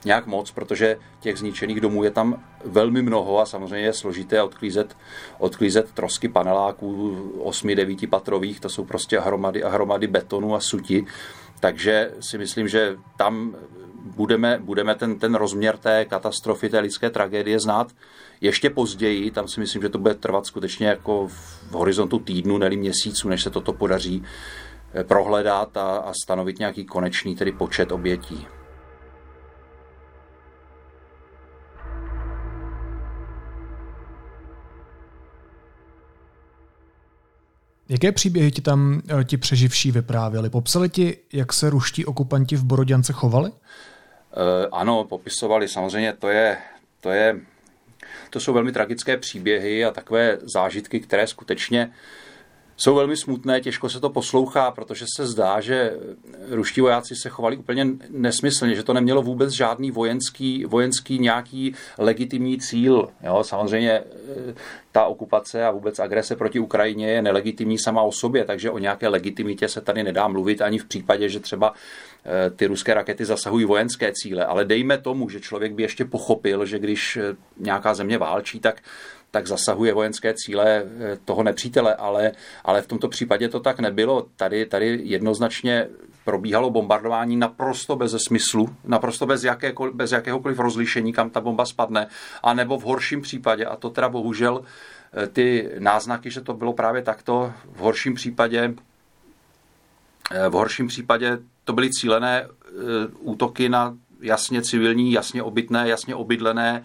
nějak 0.07 0.27
moc, 0.27 0.51
protože 0.51 0.97
těch 1.21 1.39
zničených 1.39 1.81
domů 1.81 2.05
je 2.05 2.11
tam 2.11 2.43
velmi 2.65 3.03
mnoho 3.03 3.41
a 3.41 3.47
samozřejmě 3.47 3.87
je 3.87 3.93
složité 3.93 4.43
odklízet, 4.43 4.97
odklízet 5.39 5.93
trosky 5.93 6.29
paneláků 6.29 7.15
8-9 7.45 8.09
patrových, 8.09 8.61
to 8.61 8.69
jsou 8.69 8.85
prostě 8.85 9.21
hromady 9.21 9.63
a 9.63 9.69
hromady 9.69 10.07
betonu 10.07 10.55
a 10.55 10.61
suti, 10.61 11.07
takže 11.61 12.11
si 12.21 12.39
myslím, 12.39 12.69
že 12.69 12.97
tam 13.17 13.57
budeme, 14.17 14.59
budeme 14.63 14.95
ten, 14.95 15.19
ten 15.19 15.35
rozměr 15.35 15.77
té 15.77 16.05
katastrofy, 16.05 16.69
té 16.69 16.79
lidské 16.79 17.11
tragédie 17.11 17.61
znát 17.61 17.93
ještě 18.41 18.71
později. 18.71 19.31
Tam 19.31 19.49
si 19.49 19.61
myslím, 19.61 19.83
že 19.83 19.89
to 19.89 19.99
bude 19.99 20.15
trvat 20.15 20.47
skutečně 20.47 20.87
jako 20.87 21.29
v 21.29 21.73
horizontu 21.73 22.19
týdnu, 22.19 22.59
nebo 22.59 22.77
měsíců, 22.77 23.29
než 23.29 23.43
se 23.43 23.51
toto 23.51 23.73
podaří 23.73 24.23
eh, 24.95 25.05
prohledat 25.05 25.77
a, 25.77 25.97
a 25.97 26.13
stanovit 26.23 26.59
nějaký 26.59 26.85
konečný 26.85 27.37
tedy 27.37 27.53
počet 27.53 27.93
obětí. 27.93 28.47
Jaké 37.89 38.13
příběhy 38.13 38.51
ti 38.51 38.63
tam 38.63 39.03
eh, 39.21 39.25
ti 39.25 39.37
přeživší 39.37 39.91
vyprávěli? 39.91 40.51
Popsali 40.51 40.89
ti, 40.89 41.19
jak 41.33 41.53
se 41.53 41.71
ruští 41.71 42.05
okupanti 42.05 42.57
v 42.57 42.65
Boroděnce 42.65 43.13
chovali? 43.13 43.51
E, 43.51 44.67
ano, 44.73 45.05
popisovali. 45.05 45.69
Samozřejmě 45.69 46.13
to 46.13 46.29
je, 46.29 46.59
to 47.01 47.11
je, 47.11 47.41
to 48.31 48.41
jsou 48.41 48.53
velmi 48.53 48.73
tragické 48.73 49.17
příběhy 49.17 49.85
a 49.85 49.91
takové 49.91 50.39
zážitky, 50.43 51.01
které 51.01 51.27
skutečně 51.27 51.91
jsou 52.77 52.95
velmi 52.95 53.17
smutné, 53.17 53.61
těžko 53.61 53.89
se 53.89 54.01
to 54.01 54.11
poslouchá, 54.11 54.71
protože 54.71 55.05
se 55.17 55.27
zdá, 55.27 55.61
že 55.61 55.97
ruští 56.49 56.81
vojáci 56.81 57.15
se 57.17 57.29
chovali 57.29 57.57
úplně 57.57 57.87
nesmyslně, 58.11 58.75
že 58.75 58.83
to 58.83 58.93
nemělo 58.93 59.23
vůbec 59.23 59.51
žádný 59.51 59.91
vojenský, 59.91 60.65
vojenský 60.65 61.19
nějaký 61.19 61.75
legitimní 61.99 62.59
cíl. 62.59 63.09
Jo, 63.23 63.45
samozřejmě 63.45 63.93
e, 63.93 64.05
ta 64.93 65.05
okupace 65.05 65.65
a 65.65 65.71
vůbec 65.71 65.99
agrese 65.99 66.37
proti 66.37 66.59
Ukrajině 66.59 67.11
je 67.11 67.23
nelegitimní 67.23 67.79
sama 67.79 68.03
o 68.03 68.13
sobě, 68.13 68.45
takže 68.45 68.71
o 68.71 68.79
nějaké 68.79 69.09
legitimitě 69.09 69.69
se 69.69 69.81
tady 69.81 70.03
nedá 70.03 70.29
mluvit 70.29 70.63
ani 70.63 70.79
v 70.79 70.85
případě, 70.85 71.29
že 71.29 71.41
třeba 71.41 71.75
e, 72.47 72.51
ty 72.51 72.67
ruské 72.67 72.95
rakety 72.95 73.25
zasahují 73.25 73.65
vojenské 73.65 74.13
cíle. 74.13 74.45
Ale 74.45 74.65
dejme 74.65 74.99
tomu, 74.99 75.29
že 75.29 75.41
člověk 75.41 75.73
by 75.73 75.83
ještě 75.83 76.05
pochopil, 76.05 76.67
že 76.67 76.79
když 76.79 77.17
e, 77.17 77.37
nějaká 77.59 77.95
země 77.95 78.19
válčí, 78.19 78.61
tak 78.61 78.83
tak 79.31 79.47
zasahuje 79.47 79.95
vojenské 79.95 80.35
cíle 80.35 80.83
eh, 80.83 81.19
toho 81.25 81.43
nepřítele, 81.43 81.95
ale, 81.95 82.33
ale 82.65 82.83
v 82.83 82.87
tomto 82.87 83.09
případě 83.09 83.49
to 83.49 83.61
tak 83.61 83.81
nebylo. 83.81 84.27
Tady, 84.37 84.67
tady 84.67 85.01
jednoznačně 85.03 85.89
probíhalo 86.25 86.71
bombardování 86.71 87.37
naprosto 87.37 87.97
bez 87.97 88.17
smyslu, 88.27 88.77
naprosto 88.85 89.27
bez, 89.27 89.45
jakékoliv, 89.45 89.95
bez 89.95 90.13
jakéhokoliv 90.13 90.59
rozlišení, 90.59 91.13
kam 91.13 91.31
ta 91.31 91.41
bomba 91.41 91.67
spadne, 91.67 92.07
a 92.43 92.55
nebo 92.55 92.79
v 92.79 92.85
horším 92.85 93.23
případě, 93.23 93.65
a 93.65 93.77
to 93.77 93.91
teda 93.91 94.09
bohužel 94.09 94.63
eh, 95.13 95.27
ty 95.27 95.71
náznaky, 95.79 96.31
že 96.31 96.41
to 96.41 96.55
bylo 96.55 96.73
právě 96.73 97.03
takto, 97.03 97.53
v 97.73 97.79
horším 97.79 98.15
případě 98.15 98.75
eh, 100.31 100.49
v 100.49 100.53
horším 100.53 100.89
případě 100.89 101.39
to 101.65 101.73
byly 101.73 101.91
cílené 101.91 102.49
útoky 103.19 103.69
na 103.69 103.97
jasně 104.21 104.63
civilní, 104.63 105.13
jasně 105.13 105.43
obytné, 105.43 105.89
jasně 105.89 106.15
obydlené 106.15 106.85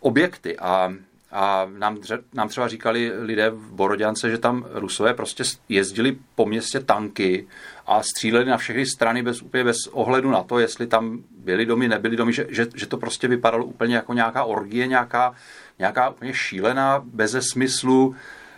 objekty. 0.00 0.58
A 0.58 0.92
a 1.34 1.66
nám, 1.78 1.98
nám 2.34 2.48
třeba 2.48 2.68
říkali 2.68 3.12
lidé 3.18 3.50
v 3.50 3.72
Boroděnce, 3.72 4.30
že 4.30 4.38
tam 4.38 4.66
Rusové 4.72 5.14
prostě 5.14 5.44
jezdili 5.68 6.16
po 6.34 6.46
městě 6.46 6.80
tanky 6.80 7.46
a 7.86 8.02
stříleli 8.02 8.44
na 8.44 8.56
všechny 8.56 8.86
strany 8.86 9.22
bez, 9.22 9.42
úplně 9.42 9.64
bez 9.64 9.76
ohledu 9.92 10.30
na 10.30 10.42
to, 10.42 10.58
jestli 10.58 10.86
tam 10.86 11.22
byly 11.38 11.66
domy, 11.66 11.88
nebyly 11.88 12.16
domy, 12.16 12.32
že, 12.32 12.46
že, 12.48 12.66
že 12.74 12.86
to 12.86 12.96
prostě 12.96 13.28
vypadalo 13.28 13.64
úplně 13.64 13.94
jako 13.94 14.14
nějaká 14.14 14.44
orgie, 14.44 14.86
nějaká, 14.86 15.34
nějaká 15.78 16.08
úplně 16.08 16.34
šílená, 16.34 17.02
beze 17.04 17.42
smyslu 17.42 18.16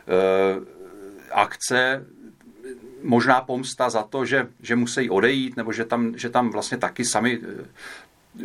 e, 0.09 0.77
akce, 1.33 2.07
možná 3.03 3.41
pomsta 3.41 3.91
za 3.91 4.03
to, 4.03 4.25
že, 4.25 4.49
že 4.63 4.77
musí 4.77 5.11
odejít, 5.11 5.57
nebo 5.57 5.73
že 5.73 5.85
tam, 5.85 6.19
že 6.19 6.31
tam 6.31 6.51
vlastně 6.51 6.79
taky 6.79 7.05
sami 7.05 7.41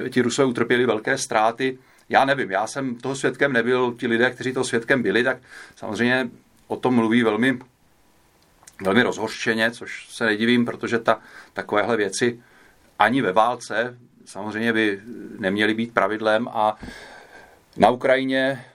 e, 0.05 0.09
ti 0.09 0.21
Rusové 0.21 0.45
utrpěli 0.45 0.85
velké 0.85 1.17
ztráty 1.17 1.77
já 2.11 2.25
nevím, 2.25 2.51
já 2.51 2.67
jsem 2.67 2.95
toho 2.95 3.15
svědkem 3.15 3.53
nebyl, 3.53 3.95
ti 3.99 4.07
lidé, 4.07 4.31
kteří 4.31 4.53
toho 4.53 4.63
svědkem 4.63 5.03
byli, 5.03 5.23
tak 5.23 5.37
samozřejmě 5.75 6.29
o 6.67 6.75
tom 6.75 6.95
mluví 6.95 7.23
velmi, 7.23 7.59
velmi 8.83 9.03
rozhořčeně, 9.03 9.71
což 9.71 10.07
se 10.09 10.25
nedivím, 10.25 10.65
protože 10.65 10.99
ta, 10.99 11.19
takovéhle 11.53 11.97
věci 11.97 12.39
ani 12.99 13.21
ve 13.21 13.31
válce 13.31 13.97
samozřejmě 14.25 14.73
by 14.73 14.99
neměly 15.39 15.73
být 15.73 15.93
pravidlem 15.93 16.47
a 16.47 16.77
na 17.77 17.89
Ukrajině 17.89 18.65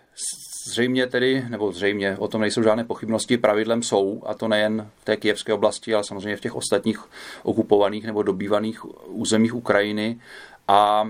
zřejmě 0.66 1.06
tedy, 1.06 1.44
nebo 1.48 1.72
zřejmě, 1.72 2.16
o 2.18 2.28
tom 2.28 2.40
nejsou 2.40 2.62
žádné 2.62 2.84
pochybnosti, 2.84 3.38
pravidlem 3.38 3.82
jsou, 3.82 4.22
a 4.26 4.34
to 4.34 4.48
nejen 4.48 4.90
v 4.96 5.04
té 5.04 5.16
kijevské 5.16 5.52
oblasti, 5.52 5.94
ale 5.94 6.04
samozřejmě 6.04 6.36
v 6.36 6.40
těch 6.40 6.54
ostatních 6.54 7.04
okupovaných 7.42 8.04
nebo 8.06 8.22
dobývaných 8.22 8.84
územích 9.06 9.54
Ukrajiny. 9.54 10.20
A 10.68 11.08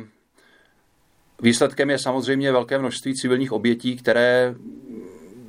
Výsledkem 1.42 1.90
je 1.90 1.98
samozřejmě 1.98 2.52
velké 2.52 2.78
množství 2.78 3.14
civilních 3.14 3.52
obětí, 3.52 3.96
které 3.96 4.54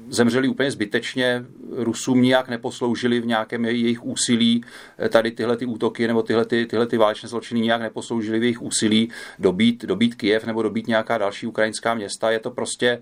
zemřeli 0.10 0.48
úplně 0.48 0.72
zbytečně, 0.72 1.46
Rusům 1.72 2.22
nijak 2.22 2.50
neposloužili 2.50 3.20
v 3.20 3.26
nějakém 3.26 3.66
jejich 3.66 4.04
úsilí, 4.04 4.64
tady 5.10 5.32
tyhle 5.32 5.58
ty 5.58 5.66
útoky 5.66 6.08
nebo 6.08 6.24
tyhle, 6.24 6.46
ty, 6.46 6.66
tyhle 6.66 6.88
ty 6.88 6.98
válečné 6.98 7.30
zločiny 7.30 7.60
nijak 7.60 7.82
neposloužili 7.82 8.40
v 8.40 8.44
jejich 8.44 8.62
úsilí 8.62 9.10
dobít, 9.40 9.86
dobít 9.86 10.16
Kiev 10.16 10.46
nebo 10.46 10.64
dobít 10.64 10.88
nějaká 10.88 11.18
další 11.18 11.48
ukrajinská 11.48 11.94
města. 11.94 12.32
Je 12.32 12.40
to 12.40 12.52
prostě 12.52 13.02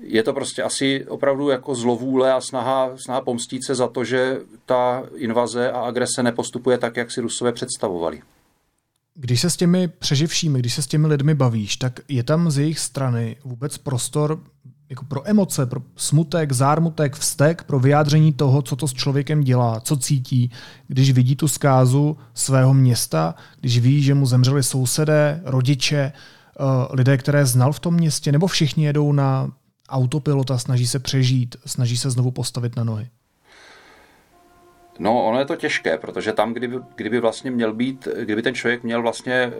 je 0.00 0.22
to 0.22 0.32
prostě 0.32 0.62
asi 0.62 1.06
opravdu 1.08 1.48
jako 1.48 1.74
zlovůle 1.74 2.32
a 2.32 2.40
snaha, 2.40 2.90
snaha 2.96 3.20
pomstit 3.20 3.64
se 3.64 3.74
za 3.74 3.88
to, 3.88 4.04
že 4.04 4.40
ta 4.66 5.04
invaze 5.14 5.70
a 5.70 5.80
agrese 5.80 6.22
nepostupuje 6.22 6.78
tak, 6.78 6.96
jak 6.96 7.10
si 7.10 7.20
Rusové 7.20 7.52
představovali. 7.52 8.22
Když 9.16 9.40
se 9.40 9.50
s 9.50 9.56
těmi 9.56 9.88
přeživšími, 9.88 10.58
když 10.58 10.74
se 10.74 10.82
s 10.82 10.86
těmi 10.86 11.06
lidmi 11.06 11.34
bavíš, 11.34 11.76
tak 11.76 12.00
je 12.08 12.22
tam 12.22 12.50
z 12.50 12.58
jejich 12.58 12.78
strany 12.78 13.36
vůbec 13.44 13.78
prostor 13.78 14.40
jako 14.88 15.04
pro 15.04 15.28
emoce, 15.28 15.66
pro 15.66 15.80
smutek, 15.96 16.52
zármutek, 16.52 17.16
vztek, 17.16 17.64
pro 17.64 17.80
vyjádření 17.80 18.32
toho, 18.32 18.62
co 18.62 18.76
to 18.76 18.88
s 18.88 18.92
člověkem 18.92 19.44
dělá, 19.44 19.80
co 19.80 19.96
cítí, 19.96 20.50
když 20.88 21.10
vidí 21.10 21.36
tu 21.36 21.48
zkázu 21.48 22.16
svého 22.34 22.74
města, 22.74 23.34
když 23.60 23.78
ví, 23.78 24.02
že 24.02 24.14
mu 24.14 24.26
zemřeli 24.26 24.62
sousedé, 24.62 25.40
rodiče, 25.44 25.96
eh, 25.98 26.14
lidé, 26.90 27.16
které 27.16 27.46
znal 27.46 27.72
v 27.72 27.80
tom 27.80 27.94
městě, 27.94 28.32
nebo 28.32 28.46
všichni 28.46 28.84
jedou 28.84 29.12
na 29.12 29.52
autopilota, 29.88 30.58
snaží 30.58 30.86
se 30.86 30.98
přežít, 30.98 31.56
snaží 31.66 31.96
se 31.96 32.10
znovu 32.10 32.30
postavit 32.30 32.76
na 32.76 32.84
nohy? 32.84 33.08
No, 34.98 35.24
ono 35.24 35.38
je 35.38 35.44
to 35.44 35.56
těžké, 35.56 35.98
protože 35.98 36.32
tam, 36.32 36.52
kdyby, 36.52 36.78
kdyby 36.96 37.20
vlastně 37.20 37.50
měl 37.50 37.72
být, 37.72 38.08
kdyby 38.20 38.42
ten 38.42 38.54
člověk 38.54 38.82
měl 38.82 39.02
vlastně 39.02 39.34
eh, 39.34 39.52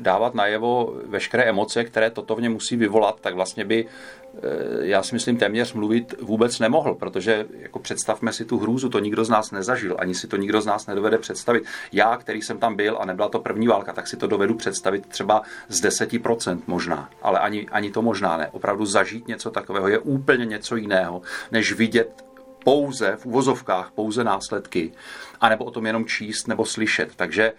dávat 0.00 0.34
najevo 0.34 0.94
veškeré 1.06 1.44
emoce, 1.44 1.84
které 1.84 2.10
toto 2.10 2.36
v 2.36 2.40
něm 2.40 2.52
musí 2.52 2.76
vyvolat, 2.76 3.20
tak 3.20 3.34
vlastně 3.34 3.64
by, 3.64 3.86
eh, 3.86 4.40
já 4.80 5.02
si 5.02 5.14
myslím, 5.14 5.36
téměř 5.36 5.72
mluvit 5.72 6.14
vůbec 6.22 6.58
nemohl, 6.58 6.94
protože 6.94 7.46
jako 7.58 7.78
představme 7.78 8.32
si 8.32 8.44
tu 8.44 8.58
hrůzu, 8.58 8.88
to 8.88 8.98
nikdo 8.98 9.24
z 9.24 9.28
nás 9.30 9.50
nezažil, 9.50 9.96
ani 9.98 10.14
si 10.14 10.28
to 10.28 10.36
nikdo 10.36 10.60
z 10.60 10.66
nás 10.66 10.86
nedovede 10.86 11.18
představit. 11.18 11.64
Já, 11.92 12.16
který 12.16 12.42
jsem 12.42 12.58
tam 12.58 12.76
byl 12.76 12.98
a 13.00 13.04
nebyla 13.04 13.28
to 13.28 13.38
první 13.38 13.66
válka, 13.66 13.92
tak 13.92 14.06
si 14.06 14.16
to 14.16 14.26
dovedu 14.26 14.54
představit 14.54 15.06
třeba 15.06 15.42
z 15.68 15.82
10% 15.82 16.62
možná, 16.66 17.10
ale 17.22 17.38
ani, 17.38 17.68
ani 17.68 17.90
to 17.90 18.02
možná 18.02 18.36
ne. 18.36 18.48
Opravdu 18.52 18.86
zažít 18.86 19.28
něco 19.28 19.50
takového 19.50 19.88
je 19.88 19.98
úplně 19.98 20.46
něco 20.46 20.76
jiného, 20.76 21.22
než 21.50 21.72
vidět 21.72 22.26
pouze, 22.66 23.16
v 23.16 23.26
uvozovkách, 23.26 23.90
pouze 23.90 24.24
následky, 24.24 24.92
anebo 25.40 25.64
o 25.64 25.70
tom 25.70 25.86
jenom 25.86 26.06
číst 26.06 26.48
nebo 26.48 26.66
slyšet. 26.66 27.14
Takže 27.16 27.52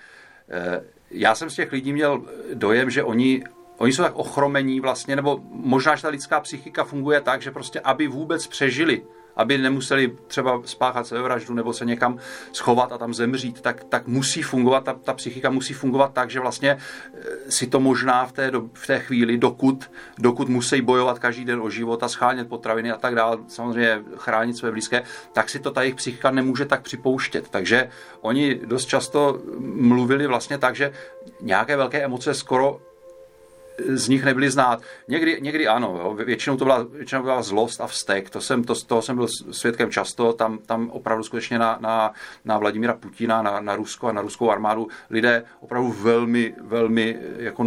eh, 0.49 0.81
já 1.11 1.35
jsem 1.35 1.49
z 1.49 1.55
těch 1.55 1.71
lidí 1.71 1.93
měl 1.93 2.21
dojem, 2.53 2.89
že 2.89 3.03
oni, 3.03 3.43
oni 3.77 3.93
jsou 3.93 4.03
tak 4.03 4.15
ochromení 4.15 4.79
vlastně, 4.79 5.15
nebo 5.15 5.39
možná, 5.49 5.95
že 5.95 6.01
ta 6.01 6.09
lidská 6.09 6.39
psychika 6.39 6.83
funguje 6.83 7.21
tak, 7.21 7.41
že 7.41 7.51
prostě, 7.51 7.79
aby 7.79 8.07
vůbec 8.07 8.47
přežili 8.47 9.01
aby 9.37 9.57
nemuseli 9.57 10.17
třeba 10.27 10.61
spáchat 10.65 11.07
sebevraždu 11.07 11.53
nebo 11.53 11.73
se 11.73 11.85
někam 11.85 12.17
schovat 12.51 12.91
a 12.91 12.97
tam 12.97 13.13
zemřít, 13.13 13.61
tak, 13.61 13.83
tak 13.83 14.07
musí 14.07 14.41
fungovat, 14.41 14.83
ta, 14.83 14.93
ta 14.93 15.13
psychika 15.13 15.49
musí 15.49 15.73
fungovat 15.73 16.13
tak, 16.13 16.29
že 16.29 16.39
vlastně 16.39 16.77
eh, 16.77 17.51
si 17.51 17.67
to 17.67 17.79
možná 17.79 18.25
v 18.25 18.31
té, 18.31 18.51
do, 18.51 18.69
v 18.73 18.87
té 18.87 18.99
chvíli, 18.99 19.37
dokud, 19.37 19.91
dokud 20.19 20.49
musí 20.49 20.81
bojovat 20.81 21.19
každý 21.19 21.45
den 21.45 21.61
o 21.61 21.69
život 21.69 22.03
a 22.03 22.07
schánět 22.07 22.49
potraviny 22.49 22.91
a 22.91 22.97
tak 22.97 23.15
dále, 23.15 23.37
samozřejmě 23.47 24.03
chránit 24.15 24.57
své 24.57 24.71
blízké, 24.71 25.03
tak 25.33 25.49
si 25.49 25.59
to 25.59 25.71
ta 25.71 25.81
jejich 25.81 25.95
psychika 25.95 26.31
nemůže 26.31 26.65
tak 26.65 26.81
připouštět. 26.81 27.49
Takže 27.49 27.89
oni 28.21 28.55
dost 28.65 28.85
často 28.85 29.39
mluvili 29.59 30.27
vlastně 30.27 30.57
tak, 30.57 30.75
že 30.75 30.91
nějaké 31.41 31.77
velké 31.77 32.03
emoce 32.03 32.33
skoro 32.33 32.79
z 33.85 34.09
nich 34.09 34.25
nebyly 34.25 34.49
znát. 34.49 34.81
Někdy, 35.07 35.37
někdy 35.41 35.67
ano, 35.67 35.99
jo. 36.03 36.13
Většinou, 36.25 36.57
to 36.57 36.65
byla, 36.65 36.83
většinou 36.83 37.21
byla 37.21 37.41
zlost 37.41 37.81
a 37.81 37.87
vztek, 37.87 38.29
to 38.29 38.41
jsem, 38.41 38.63
to, 38.63 38.75
toho 38.75 39.01
jsem 39.01 39.15
byl 39.15 39.27
svědkem 39.51 39.91
často, 39.91 40.33
tam, 40.33 40.57
tam 40.57 40.89
opravdu 40.89 41.23
skutečně 41.23 41.59
na, 41.59 41.77
na, 41.81 42.13
na 42.45 42.57
Vladimíra 42.57 42.93
Putina, 42.93 43.41
na, 43.41 43.59
na 43.59 43.75
Rusko 43.75 44.07
a 44.07 44.11
na 44.11 44.21
ruskou 44.21 44.51
armádu 44.51 44.87
lidé 45.09 45.43
opravdu 45.59 45.91
velmi, 45.91 46.55
velmi 46.61 47.19
jako 47.37 47.65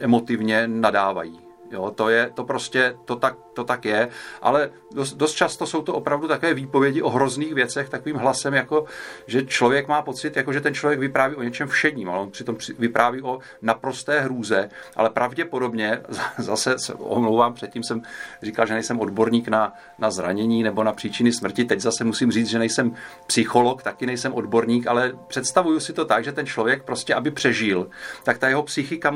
emotivně 0.00 0.68
nadávají. 0.68 1.47
Jo, 1.70 1.90
to 1.90 2.08
je, 2.08 2.30
to 2.34 2.44
prostě, 2.44 2.94
to 3.04 3.16
tak, 3.16 3.36
to 3.54 3.64
tak 3.64 3.84
je, 3.84 4.08
ale 4.42 4.70
dost, 4.94 5.14
dost 5.14 5.32
často 5.32 5.66
jsou 5.66 5.82
to 5.82 5.94
opravdu 5.94 6.28
takové 6.28 6.54
výpovědi 6.54 7.02
o 7.02 7.10
hrozných 7.10 7.54
věcech 7.54 7.88
takovým 7.88 8.16
hlasem, 8.16 8.54
jako 8.54 8.84
že 9.26 9.46
člověk 9.46 9.88
má 9.88 10.02
pocit, 10.02 10.36
jako 10.36 10.52
že 10.52 10.60
ten 10.60 10.74
člověk 10.74 11.00
vypráví 11.00 11.36
o 11.36 11.42
něčem 11.42 11.68
všedním, 11.68 12.10
ale 12.10 12.18
on 12.18 12.30
přitom 12.30 12.56
vypráví 12.78 13.22
o 13.22 13.38
naprosté 13.62 14.20
hrůze, 14.20 14.68
ale 14.96 15.10
pravděpodobně, 15.10 16.00
zase 16.38 16.78
se 16.78 16.94
omlouvám, 16.94 17.54
předtím 17.54 17.82
jsem 17.82 18.02
říkal, 18.42 18.66
že 18.66 18.74
nejsem 18.74 19.00
odborník 19.00 19.48
na, 19.48 19.72
na 19.98 20.10
zranění 20.10 20.62
nebo 20.62 20.84
na 20.84 20.92
příčiny 20.92 21.32
smrti, 21.32 21.64
teď 21.64 21.80
zase 21.80 22.04
musím 22.04 22.32
říct, 22.32 22.48
že 22.48 22.58
nejsem 22.58 22.94
psycholog, 23.26 23.82
taky 23.82 24.06
nejsem 24.06 24.34
odborník, 24.34 24.86
ale 24.86 25.12
představuju 25.26 25.80
si 25.80 25.92
to 25.92 26.04
tak, 26.04 26.24
že 26.24 26.32
ten 26.32 26.46
člověk 26.46 26.82
prostě, 26.82 27.14
aby 27.14 27.30
přežil, 27.30 27.88
tak 28.24 28.38
ta 28.38 28.48
jeho 28.48 28.62
psychika 28.62 29.14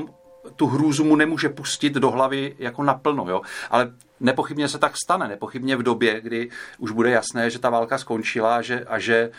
tu 0.56 0.66
hrůzu 0.66 1.04
mu 1.04 1.16
nemůže 1.16 1.48
pustit 1.48 1.94
do 1.94 2.10
hlavy 2.10 2.56
jako 2.58 2.82
naplno, 2.82 3.26
jo. 3.28 3.42
Ale 3.70 3.92
nepochybně 4.20 4.68
se 4.68 4.78
tak 4.78 4.96
stane, 5.04 5.28
nepochybně 5.28 5.76
v 5.76 5.82
době, 5.82 6.20
kdy 6.20 6.50
už 6.78 6.90
bude 6.90 7.10
jasné, 7.10 7.50
že 7.50 7.58
ta 7.58 7.70
válka 7.70 7.98
skončila 7.98 8.56
a 8.56 8.62
že, 8.62 8.84
a 8.84 8.98
že 8.98 9.16
e, 9.16 9.30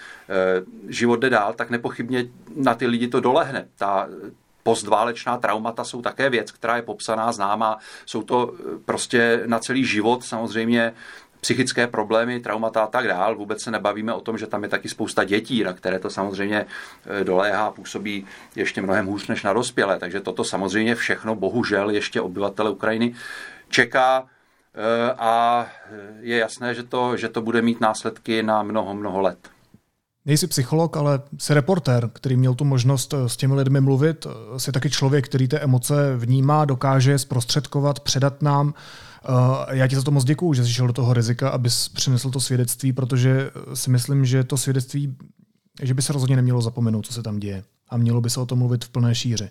život 0.88 1.20
jde 1.20 1.30
dál, 1.30 1.54
tak 1.54 1.70
nepochybně 1.70 2.26
na 2.56 2.76
ty 2.76 2.88
lidi 2.88 3.08
to 3.08 3.20
dolehne. 3.20 3.68
Ta 3.78 4.08
postválečná 4.64 5.38
traumata 5.38 5.84
jsou 5.84 6.02
také 6.02 6.30
věc, 6.30 6.52
která 6.52 6.76
je 6.76 6.82
popsaná, 6.82 7.32
známá. 7.32 7.78
Jsou 8.06 8.24
to 8.24 8.54
e, 8.54 8.80
prostě 8.86 9.44
na 9.46 9.60
celý 9.60 9.86
život 9.86 10.24
samozřejmě 10.24 10.94
psychické 11.44 11.88
problémy, 11.88 12.40
traumata 12.40 12.84
a 12.84 12.88
tak 12.88 13.08
dál. 13.08 13.36
Vůbec 13.36 13.64
se 13.64 13.72
nebavíme 13.72 14.14
o 14.14 14.22
tom, 14.22 14.38
že 14.38 14.48
tam 14.48 14.64
je 14.64 14.70
taky 14.70 14.90
spousta 14.90 15.24
dětí, 15.24 15.64
na 15.64 15.74
které 15.74 16.00
to 16.00 16.10
samozřejmě 16.10 16.66
e, 16.66 17.24
doléhá, 17.24 17.72
působí 17.72 18.26
ještě 18.56 18.82
mnohem 18.82 19.06
hůř 19.06 19.28
než 19.28 19.44
na 19.44 19.54
dospělé. 19.54 20.00
Takže 20.00 20.22
toto 20.22 20.44
samozřejmě 20.44 20.96
všechno, 20.96 21.36
bohužel, 21.36 21.90
ještě 21.90 22.22
obyvatele 22.22 22.70
Ukrajiny 22.72 23.16
čeká 23.70 24.24
e, 24.24 25.14
a 25.18 25.68
je 26.20 26.38
jasné, 26.38 26.74
že 26.74 26.84
to, 26.84 27.18
že 27.18 27.30
to 27.30 27.42
bude 27.42 27.62
mít 27.62 27.82
následky 27.82 28.44
na 28.44 28.64
mnoho, 28.64 28.96
mnoho 28.96 29.22
let. 29.22 29.53
Nejsi 30.26 30.48
psycholog, 30.48 30.98
ale 30.98 31.22
jsi 31.38 31.54
reportér, 31.54 32.10
který 32.14 32.38
měl 32.38 32.56
tu 32.56 32.66
možnost 32.66 33.14
s 33.28 33.38
těmi 33.38 33.54
lidmi 33.54 33.82
mluvit. 33.82 34.28
Jsi 34.58 34.72
taky 34.72 34.90
člověk, 34.90 35.26
který 35.26 35.48
ty 35.48 35.58
emoce 35.58 36.18
vnímá, 36.18 36.66
dokáže 36.66 37.20
zprostředkovat, 37.20 38.00
předat 38.00 38.42
nám. 38.42 38.74
Eh, 39.24 39.78
já 39.78 39.88
ti 39.88 39.96
za 39.96 40.04
to 40.04 40.12
moc 40.12 40.24
děkuju, 40.24 40.54
že 40.54 40.66
jsi 40.66 40.74
šel 40.74 40.88
do 40.88 40.94
toho 40.94 41.14
rizika, 41.14 41.50
abys 41.50 41.90
přinesl 41.90 42.30
to 42.32 42.40
svědectví, 42.40 42.94
protože 42.94 43.52
si 43.74 43.90
myslím, 43.90 44.26
že 44.26 44.44
to 44.44 44.58
svědectví, 44.58 45.18
že 45.82 45.94
by 45.94 46.02
se 46.02 46.14
rozhodně 46.14 46.36
nemělo 46.36 46.62
zapomenout, 46.62 47.06
co 47.06 47.14
se 47.14 47.24
tam 47.24 47.40
děje. 47.40 47.64
A 47.90 47.98
mělo 47.98 48.22
by 48.22 48.30
se 48.30 48.40
o 48.40 48.46
tom 48.46 48.60
mluvit 48.60 48.86
v 48.86 48.90
plné 48.90 49.16
šíři. 49.16 49.50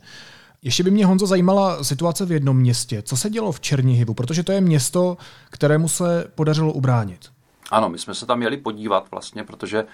Ještě 0.62 0.82
by 0.82 0.90
mě, 0.90 1.06
Honzo, 1.06 1.26
zajímala 1.26 1.84
situace 1.84 2.26
v 2.26 2.32
jednom 2.32 2.56
městě. 2.56 3.02
Co 3.02 3.16
se 3.16 3.30
dělo 3.30 3.52
v 3.52 3.60
Černihivu? 3.60 4.14
Protože 4.14 4.42
to 4.42 4.52
je 4.52 4.60
město, 4.60 5.16
kterému 5.50 5.88
se 5.88 6.24
podařilo 6.34 6.72
ubránit. 6.72 7.30
Ano, 7.70 7.88
my 7.88 7.98
jsme 7.98 8.14
se 8.14 8.26
tam 8.26 8.38
měli 8.38 8.56
podívat 8.56 9.10
vlastně, 9.10 9.44
protože 9.44 9.78
eh, 9.78 9.86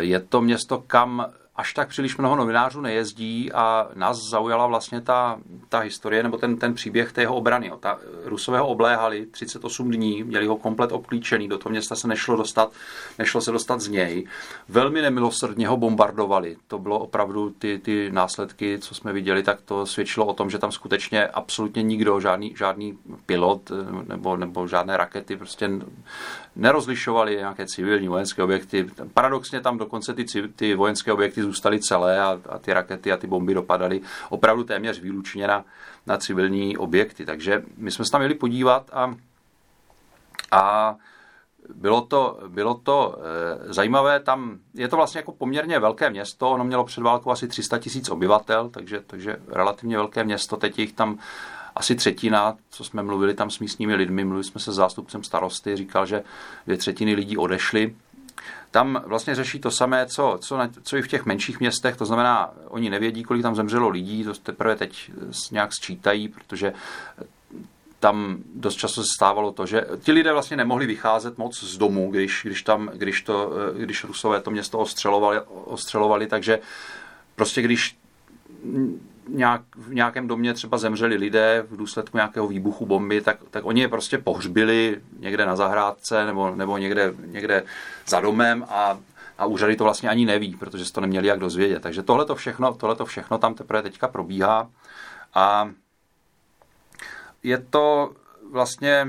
je 0.00 0.20
to 0.20 0.40
město, 0.40 0.84
kam 0.86 1.26
až 1.58 1.74
tak 1.74 1.88
příliš 1.88 2.16
mnoho 2.16 2.36
novinářů 2.36 2.80
nejezdí 2.80 3.52
a 3.52 3.88
nás 3.94 4.18
zaujala 4.30 4.66
vlastně 4.66 5.00
ta, 5.00 5.38
ta 5.68 5.78
historie 5.78 6.22
nebo 6.22 6.38
ten, 6.38 6.56
ten 6.56 6.74
příběh 6.74 7.12
té 7.12 7.20
jeho 7.20 7.36
obrany. 7.36 7.72
Ta, 7.80 7.98
Rusové 8.24 8.58
ho 8.58 8.68
obléhali 8.68 9.26
38 9.26 9.90
dní, 9.90 10.24
měli 10.24 10.46
ho 10.46 10.56
komplet 10.56 10.92
obklíčený, 10.92 11.48
do 11.48 11.58
toho 11.58 11.70
města 11.70 11.96
se 11.96 12.08
nešlo 12.08 12.36
dostat, 12.36 12.72
nešlo 13.18 13.40
se 13.40 13.52
dostat 13.52 13.80
z 13.80 13.88
něj. 13.88 14.26
Velmi 14.68 15.02
nemilosrdně 15.02 15.68
ho 15.68 15.76
bombardovali. 15.76 16.56
To 16.68 16.78
bylo 16.78 16.98
opravdu 16.98 17.50
ty, 17.50 17.78
ty 17.78 18.10
následky, 18.12 18.78
co 18.78 18.94
jsme 18.94 19.12
viděli, 19.12 19.42
tak 19.42 19.60
to 19.60 19.86
svědčilo 19.86 20.26
o 20.26 20.34
tom, 20.34 20.50
že 20.50 20.58
tam 20.58 20.72
skutečně 20.72 21.26
absolutně 21.26 21.82
nikdo, 21.82 22.20
žádný, 22.20 22.54
žádný 22.58 22.98
pilot 23.26 23.72
nebo, 24.08 24.36
nebo 24.36 24.66
žádné 24.66 24.96
rakety 24.96 25.36
prostě 25.36 25.70
nerozlišovali 26.58 27.36
nějaké 27.36 27.66
civilní 27.66 28.08
vojenské 28.08 28.42
objekty. 28.42 28.90
Paradoxně 29.14 29.60
tam 29.60 29.78
dokonce 29.78 30.14
ty, 30.14 30.24
ty 30.56 30.74
vojenské 30.74 31.12
objekty 31.12 31.42
zůstaly 31.42 31.80
celé 31.80 32.20
a, 32.20 32.40
a 32.48 32.58
ty 32.58 32.72
rakety 32.72 33.12
a 33.12 33.16
ty 33.16 33.26
bomby 33.26 33.54
dopadaly 33.54 34.00
opravdu 34.28 34.64
téměř 34.64 35.00
výlučně 35.00 35.46
na, 35.46 35.64
na 36.06 36.16
civilní 36.16 36.76
objekty. 36.76 37.24
Takže 37.26 37.62
my 37.76 37.90
jsme 37.90 38.04
se 38.04 38.10
tam 38.10 38.20
měli 38.20 38.34
podívat 38.34 38.90
a, 38.92 39.14
a 40.50 40.96
bylo 41.74 42.00
to, 42.00 42.38
bylo 42.48 42.74
to 42.74 43.18
e, 43.68 43.72
zajímavé, 43.72 44.20
tam 44.20 44.58
je 44.74 44.88
to 44.88 44.96
vlastně 44.96 45.18
jako 45.18 45.32
poměrně 45.32 45.78
velké 45.78 46.10
město, 46.10 46.50
ono 46.50 46.64
mělo 46.64 46.84
před 46.84 47.00
válkou 47.00 47.30
asi 47.30 47.48
300 47.48 47.78
tisíc 47.78 48.08
obyvatel, 48.08 48.68
takže, 48.68 49.00
takže 49.06 49.36
relativně 49.48 49.96
velké 49.96 50.24
město, 50.24 50.56
teď 50.56 50.78
jich 50.78 50.92
tam 50.92 51.18
asi 51.78 51.94
třetina, 51.94 52.56
co 52.70 52.84
jsme 52.84 53.02
mluvili 53.02 53.34
tam 53.34 53.50
s 53.50 53.58
místními 53.58 53.94
lidmi, 53.94 54.24
mluvili 54.24 54.44
jsme 54.44 54.60
se 54.60 54.72
zástupcem 54.72 55.24
starosty, 55.24 55.76
říkal, 55.76 56.06
že 56.06 56.22
dvě 56.66 56.76
třetiny 56.76 57.14
lidí 57.14 57.36
odešly. 57.36 57.94
Tam 58.70 59.02
vlastně 59.06 59.34
řeší 59.34 59.60
to 59.60 59.70
samé, 59.70 60.06
co, 60.06 60.38
co, 60.40 60.56
na, 60.56 60.70
co 60.82 60.96
i 60.96 61.02
v 61.02 61.08
těch 61.08 61.26
menších 61.26 61.60
městech, 61.60 61.96
to 61.96 62.04
znamená, 62.04 62.50
oni 62.68 62.90
nevědí, 62.90 63.22
kolik 63.22 63.42
tam 63.42 63.54
zemřelo 63.54 63.88
lidí, 63.88 64.24
to 64.24 64.34
teprve 64.34 64.76
teď 64.76 65.10
nějak 65.50 65.72
sčítají, 65.72 66.28
protože 66.28 66.72
tam 68.00 68.38
dost 68.54 68.76
často 68.76 69.02
se 69.02 69.08
stávalo 69.16 69.52
to, 69.52 69.66
že 69.66 69.86
ti 70.00 70.12
lidé 70.12 70.32
vlastně 70.32 70.56
nemohli 70.56 70.86
vycházet 70.86 71.38
moc 71.38 71.64
z 71.64 71.78
domu, 71.78 72.10
když, 72.10 72.42
když, 72.44 72.62
tam, 72.62 72.90
když, 72.94 73.22
to, 73.22 73.52
když 73.76 74.04
Rusové 74.04 74.40
to 74.40 74.50
město 74.50 74.78
ostřelovali, 74.78 75.40
ostřelovali 75.64 76.26
takže 76.26 76.58
prostě 77.36 77.62
když 77.62 77.96
nějak, 79.28 79.62
v 79.76 79.94
nějakém 79.94 80.28
domě 80.28 80.54
třeba 80.54 80.78
zemřeli 80.78 81.16
lidé 81.16 81.64
v 81.70 81.76
důsledku 81.76 82.16
nějakého 82.16 82.46
výbuchu 82.48 82.86
bomby, 82.86 83.20
tak, 83.20 83.38
tak 83.50 83.64
oni 83.64 83.80
je 83.80 83.88
prostě 83.88 84.18
pohřbili 84.18 85.00
někde 85.18 85.46
na 85.46 85.56
zahrádce 85.56 86.26
nebo, 86.26 86.54
nebo 86.56 86.78
někde, 86.78 87.14
někde 87.26 87.62
za 88.06 88.20
domem 88.20 88.64
a, 88.68 88.98
a 89.38 89.46
úřady 89.46 89.76
to 89.76 89.84
vlastně 89.84 90.08
ani 90.08 90.26
neví, 90.26 90.56
protože 90.56 90.84
se 90.84 90.92
to 90.92 91.00
neměli 91.00 91.28
jak 91.28 91.38
dozvědět. 91.38 91.82
Takže 91.82 92.02
tohle 92.02 92.24
to 92.24 92.34
všechno, 92.34 92.74
tohleto 92.74 93.04
všechno 93.04 93.38
tam 93.38 93.54
teprve 93.54 93.82
teďka 93.82 94.08
probíhá 94.08 94.70
a 95.34 95.70
je 97.42 97.58
to 97.58 98.12
vlastně 98.52 99.06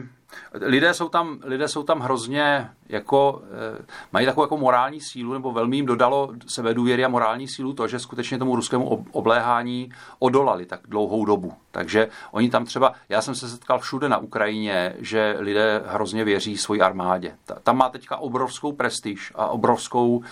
lidé 0.53 0.93
jsou 0.93 1.09
tam, 1.09 1.39
lidé 1.43 1.67
jsou 1.67 1.83
tam 1.83 1.99
hrozně 1.99 2.69
jako, 2.89 3.41
eh, 3.43 3.85
mají 4.13 4.25
takovou 4.25 4.43
jako 4.43 4.57
morální 4.57 5.01
sílu, 5.01 5.33
nebo 5.33 5.51
velmi 5.51 5.75
jim 5.75 5.85
dodalo 5.85 6.33
sebedůvěry 6.47 7.05
a 7.05 7.07
morální 7.07 7.47
sílu 7.47 7.73
to, 7.73 7.87
že 7.87 7.99
skutečně 7.99 8.37
tomu 8.37 8.55
ruskému 8.55 9.05
obléhání 9.11 9.91
odolali 10.19 10.65
tak 10.65 10.79
dlouhou 10.87 11.25
dobu. 11.25 11.53
Takže 11.71 12.07
oni 12.31 12.49
tam 12.49 12.65
třeba, 12.65 12.93
já 13.09 13.21
jsem 13.21 13.35
se 13.35 13.49
setkal 13.49 13.79
všude 13.79 14.09
na 14.09 14.17
Ukrajině, 14.17 14.93
že 14.99 15.35
lidé 15.39 15.83
hrozně 15.85 16.23
věří 16.23 16.57
svoji 16.57 16.81
armádě. 16.81 17.35
Tam 17.63 17.77
má 17.77 17.89
teďka 17.89 18.17
obrovskou 18.17 18.71
prestiž 18.71 19.31
a 19.35 19.47
obrovskou 19.47 20.23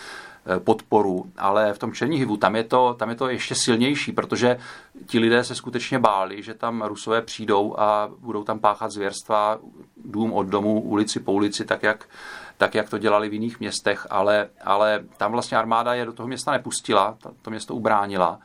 podporu, 0.59 1.25
ale 1.37 1.73
v 1.73 1.79
tom 1.79 1.93
Černihivu 1.93 2.37
tam 2.37 2.55
je, 2.55 2.63
to, 2.63 2.95
tam 2.99 3.09
je 3.09 3.15
to 3.15 3.29
ještě 3.29 3.55
silnější, 3.55 4.11
protože 4.11 4.59
ti 5.05 5.19
lidé 5.19 5.43
se 5.43 5.55
skutečně 5.55 5.99
báli, 5.99 6.43
že 6.43 6.53
tam 6.53 6.81
Rusové 6.81 7.21
přijdou 7.21 7.79
a 7.79 8.09
budou 8.19 8.43
tam 8.43 8.59
páchat 8.59 8.91
zvěrstva 8.91 9.59
dům 10.05 10.33
od 10.33 10.47
domu, 10.47 10.81
ulici 10.81 11.19
po 11.19 11.31
ulici, 11.31 11.65
tak 11.65 11.83
jak, 11.83 12.09
tak 12.57 12.75
jak 12.75 12.89
to 12.89 12.97
dělali 12.97 13.29
v 13.29 13.33
jiných 13.33 13.59
městech, 13.59 14.07
ale, 14.09 14.49
ale 14.63 15.03
tam 15.17 15.31
vlastně 15.31 15.57
armáda 15.57 15.93
je 15.93 16.05
do 16.05 16.13
toho 16.13 16.27
města 16.27 16.51
nepustila, 16.51 17.17
to 17.41 17.49
město 17.49 17.75
ubránila 17.75 18.39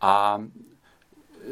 a 0.00 0.42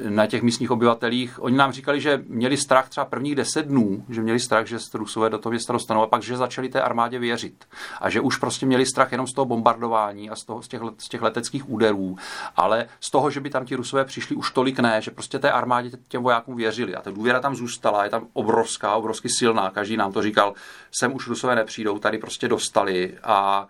na 0.09 0.27
těch 0.27 0.43
místních 0.43 0.71
obyvatelích. 0.71 1.43
Oni 1.43 1.57
nám 1.57 1.73
říkali, 1.73 2.01
že 2.01 2.23
měli 2.27 2.57
strach 2.57 2.89
třeba 2.89 3.05
prvních 3.05 3.35
deset 3.35 3.67
dnů, 3.67 4.05
že 4.09 4.23
měli 4.23 4.41
strach, 4.41 4.67
že 4.67 4.79
Rusové 4.95 5.31
do 5.31 5.39
toho 5.39 5.51
města 5.51 5.73
dostanou 5.73 6.03
a 6.03 6.07
pak, 6.07 6.23
že 6.23 6.37
začali 6.37 6.69
té 6.69 6.83
armádě 6.83 7.19
věřit. 7.19 7.65
A 8.01 8.11
že 8.11 8.21
už 8.21 8.37
prostě 8.37 8.67
měli 8.67 8.87
strach 8.87 9.13
jenom 9.13 9.27
z 9.27 9.33
toho 9.33 9.45
bombardování 9.45 10.31
a 10.31 10.37
z, 10.37 10.45
toho, 10.45 10.63
z, 10.63 10.69
těch, 10.69 10.81
z 10.99 11.09
těch 11.09 11.23
leteckých 11.23 11.71
úderů, 11.71 12.17
ale 12.57 12.87
z 13.01 13.11
toho, 13.11 13.31
že 13.31 13.41
by 13.41 13.51
tam 13.51 13.65
ti 13.65 13.75
Rusové 13.75 14.05
přišli 14.05 14.37
už 14.37 14.51
tolik 14.51 14.79
ne, 14.79 15.03
že 15.03 15.11
prostě 15.11 15.39
té 15.39 15.51
armádě 15.51 15.91
těm 16.09 16.23
vojákům 16.23 16.57
věřili. 16.57 16.95
A 16.95 17.03
ta 17.03 17.11
důvěra 17.11 17.41
tam 17.41 17.57
zůstala, 17.57 18.05
je 18.05 18.11
tam 18.11 18.27
obrovská, 18.33 18.95
obrovsky 18.95 19.29
silná. 19.29 19.71
Každý 19.71 19.97
nám 19.97 20.13
to 20.13 20.23
říkal, 20.23 20.55
sem 20.93 21.15
už 21.15 21.27
Rusové 21.27 21.55
nepřijdou, 21.55 21.99
tady 21.99 22.19
prostě 22.19 22.49
dostali 22.49 23.19
a 23.23 23.67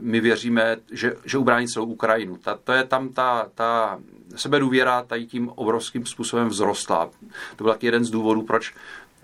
my 0.00 0.20
věříme, 0.20 0.76
že, 0.92 1.14
že 1.24 1.38
ubrání 1.38 1.68
celou 1.68 1.86
Ukrajinu. 1.86 2.36
Ta, 2.36 2.58
to 2.64 2.72
je 2.72 2.84
tam 2.84 3.08
ta, 3.08 3.48
ta 3.54 3.98
sebedůvěra 4.36 5.02
tady 5.02 5.26
tím 5.26 5.48
obrovským 5.48 6.06
způsobem 6.06 6.48
vzrostla. 6.50 7.10
To 7.56 7.64
byl 7.64 7.72
taky 7.72 7.86
jeden 7.86 8.04
z 8.04 8.10
důvodů, 8.10 8.42
proč 8.42 8.74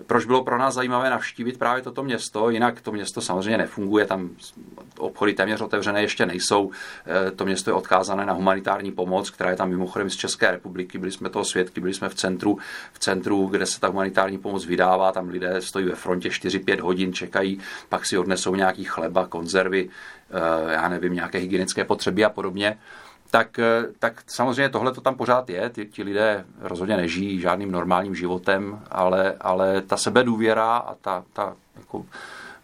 proč 0.07 0.25
bylo 0.25 0.45
pro 0.45 0.59
nás 0.59 0.75
zajímavé 0.75 1.11
navštívit 1.11 1.59
právě 1.59 1.83
toto 1.83 2.03
město, 2.03 2.51
jinak 2.51 2.81
to 2.81 2.93
město 2.93 3.21
samozřejmě 3.21 3.59
nefunguje, 3.59 4.07
tam 4.07 4.31
obchody 4.99 5.35
téměř 5.35 5.61
otevřené 5.61 6.03
ještě 6.03 6.27
nejsou, 6.27 6.71
eh, 7.07 7.31
to 7.31 7.45
město 7.45 7.71
je 7.71 7.75
odkázané 7.75 8.27
na 8.27 8.33
humanitární 8.33 8.93
pomoc, 8.93 9.31
která 9.31 9.51
je 9.51 9.57
tam 9.57 9.69
mimochodem 9.69 10.11
z 10.11 10.17
České 10.17 10.51
republiky, 10.51 10.99
byli 10.99 11.13
jsme 11.13 11.31
toho 11.31 11.45
svědky, 11.45 11.81
byli 11.81 11.95
jsme 11.95 12.09
v 12.09 12.15
centru, 12.15 12.59
v 12.93 12.99
centru, 12.99 13.47
kde 13.47 13.67
se 13.67 13.81
ta 13.81 13.89
humanitární 13.89 14.39
pomoc 14.39 14.67
vydává, 14.67 15.13
tam 15.13 15.29
lidé 15.29 15.61
stojí 15.61 15.87
ve 15.87 15.95
frontě 15.95 16.29
4-5 16.29 16.81
hodin, 16.81 17.13
čekají, 17.13 17.61
pak 17.89 18.07
si 18.07 18.19
odnesou 18.19 18.55
nějaký 18.55 18.85
chleba, 18.85 19.27
konzervy, 19.27 19.89
eh, 20.31 20.73
já 20.73 20.89
nevím, 20.89 21.15
nějaké 21.15 21.39
hygienické 21.39 21.85
potřeby 21.85 22.25
a 22.25 22.29
podobně 22.29 22.79
tak, 23.33 23.59
eh, 23.59 23.85
tak 23.99 24.23
samozřejmě 24.27 24.69
tohle 24.69 24.93
to 24.93 25.01
tam 25.01 25.15
pořád 25.15 25.51
je. 25.51 25.71
Ti, 25.75 25.87
ti 25.87 26.03
lidé 26.03 26.45
rozhodně 26.61 26.97
nežijí 26.97 27.41
žádným 27.41 27.71
normálním 27.71 28.15
životem, 28.15 28.81
ale, 28.91 29.35
ale 29.41 29.83
ta 29.83 29.97
sebedůvěra 29.97 30.77
a 30.77 30.95
ta, 30.95 31.25
ta 31.33 31.55
jako 31.77 32.07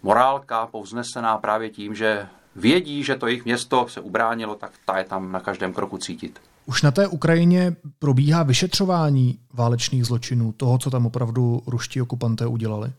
morálka 0.02 0.66
povznesená 0.66 1.38
právě 1.38 1.70
tím, 1.70 1.94
že 1.94 2.26
vědí, 2.56 3.04
že 3.04 3.16
to 3.16 3.26
jejich 3.26 3.44
město 3.44 3.86
se 3.88 4.00
ubránilo, 4.00 4.54
tak 4.54 4.70
ta 4.84 4.98
je 4.98 5.04
tam 5.04 5.32
na 5.32 5.40
každém 5.40 5.72
kroku 5.72 5.98
cítit. 5.98 6.40
Už 6.66 6.82
na 6.82 6.90
té 6.90 7.06
Ukrajině 7.06 7.76
probíhá 7.98 8.42
vyšetřování 8.42 9.38
válečných 9.54 10.04
zločinů, 10.04 10.52
toho, 10.52 10.78
co 10.78 10.90
tam 10.90 11.06
opravdu 11.06 11.62
ruští 11.66 12.02
okupanté 12.02 12.46
udělali? 12.46 12.92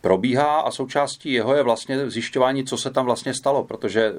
Probíhá 0.00 0.60
a 0.60 0.70
součástí 0.70 1.32
jeho 1.32 1.54
je 1.54 1.62
vlastně 1.62 2.10
zjišťování, 2.10 2.64
co 2.64 2.76
se 2.76 2.90
tam 2.90 3.04
vlastně 3.04 3.34
stalo, 3.34 3.64
protože 3.64 4.06
e, 4.06 4.12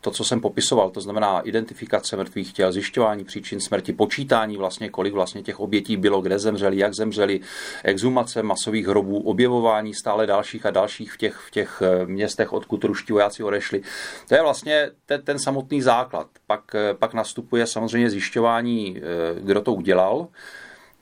to, 0.00 0.10
co 0.10 0.24
jsem 0.24 0.40
popisoval, 0.40 0.90
to 0.90 1.00
znamená 1.00 1.40
identifikace 1.40 2.16
mrtvých 2.16 2.52
těl, 2.52 2.72
zjišťování 2.72 3.24
příčin 3.24 3.60
smrti, 3.60 3.92
počítání 3.92 4.56
vlastně, 4.56 4.88
kolik 4.88 5.14
vlastně 5.14 5.42
těch 5.42 5.60
obětí 5.60 5.96
bylo, 5.96 6.20
kde 6.20 6.38
zemřeli, 6.38 6.78
jak 6.78 6.94
zemřeli, 6.94 7.40
exhumace 7.84 8.42
masových 8.42 8.86
hrobů, 8.86 9.20
objevování 9.20 9.94
stále 9.94 10.26
dalších 10.26 10.66
a 10.66 10.70
dalších 10.70 11.12
v 11.12 11.16
těch, 11.16 11.34
v 11.34 11.50
těch 11.50 11.82
e, 11.82 12.06
městech, 12.06 12.52
odkud 12.52 12.84
ruští 12.84 13.12
vojáci 13.12 13.42
odešli. 13.42 13.82
To 14.28 14.34
je 14.34 14.42
vlastně 14.42 14.90
ten, 15.06 15.22
ten 15.22 15.38
samotný 15.38 15.82
základ. 15.82 16.26
Pak, 16.46 16.74
e, 16.74 16.94
pak 16.94 17.14
nastupuje 17.14 17.66
samozřejmě 17.66 18.10
zjišťování, 18.10 19.00
kdo 19.40 19.60
to 19.60 19.72
udělal. 19.74 20.28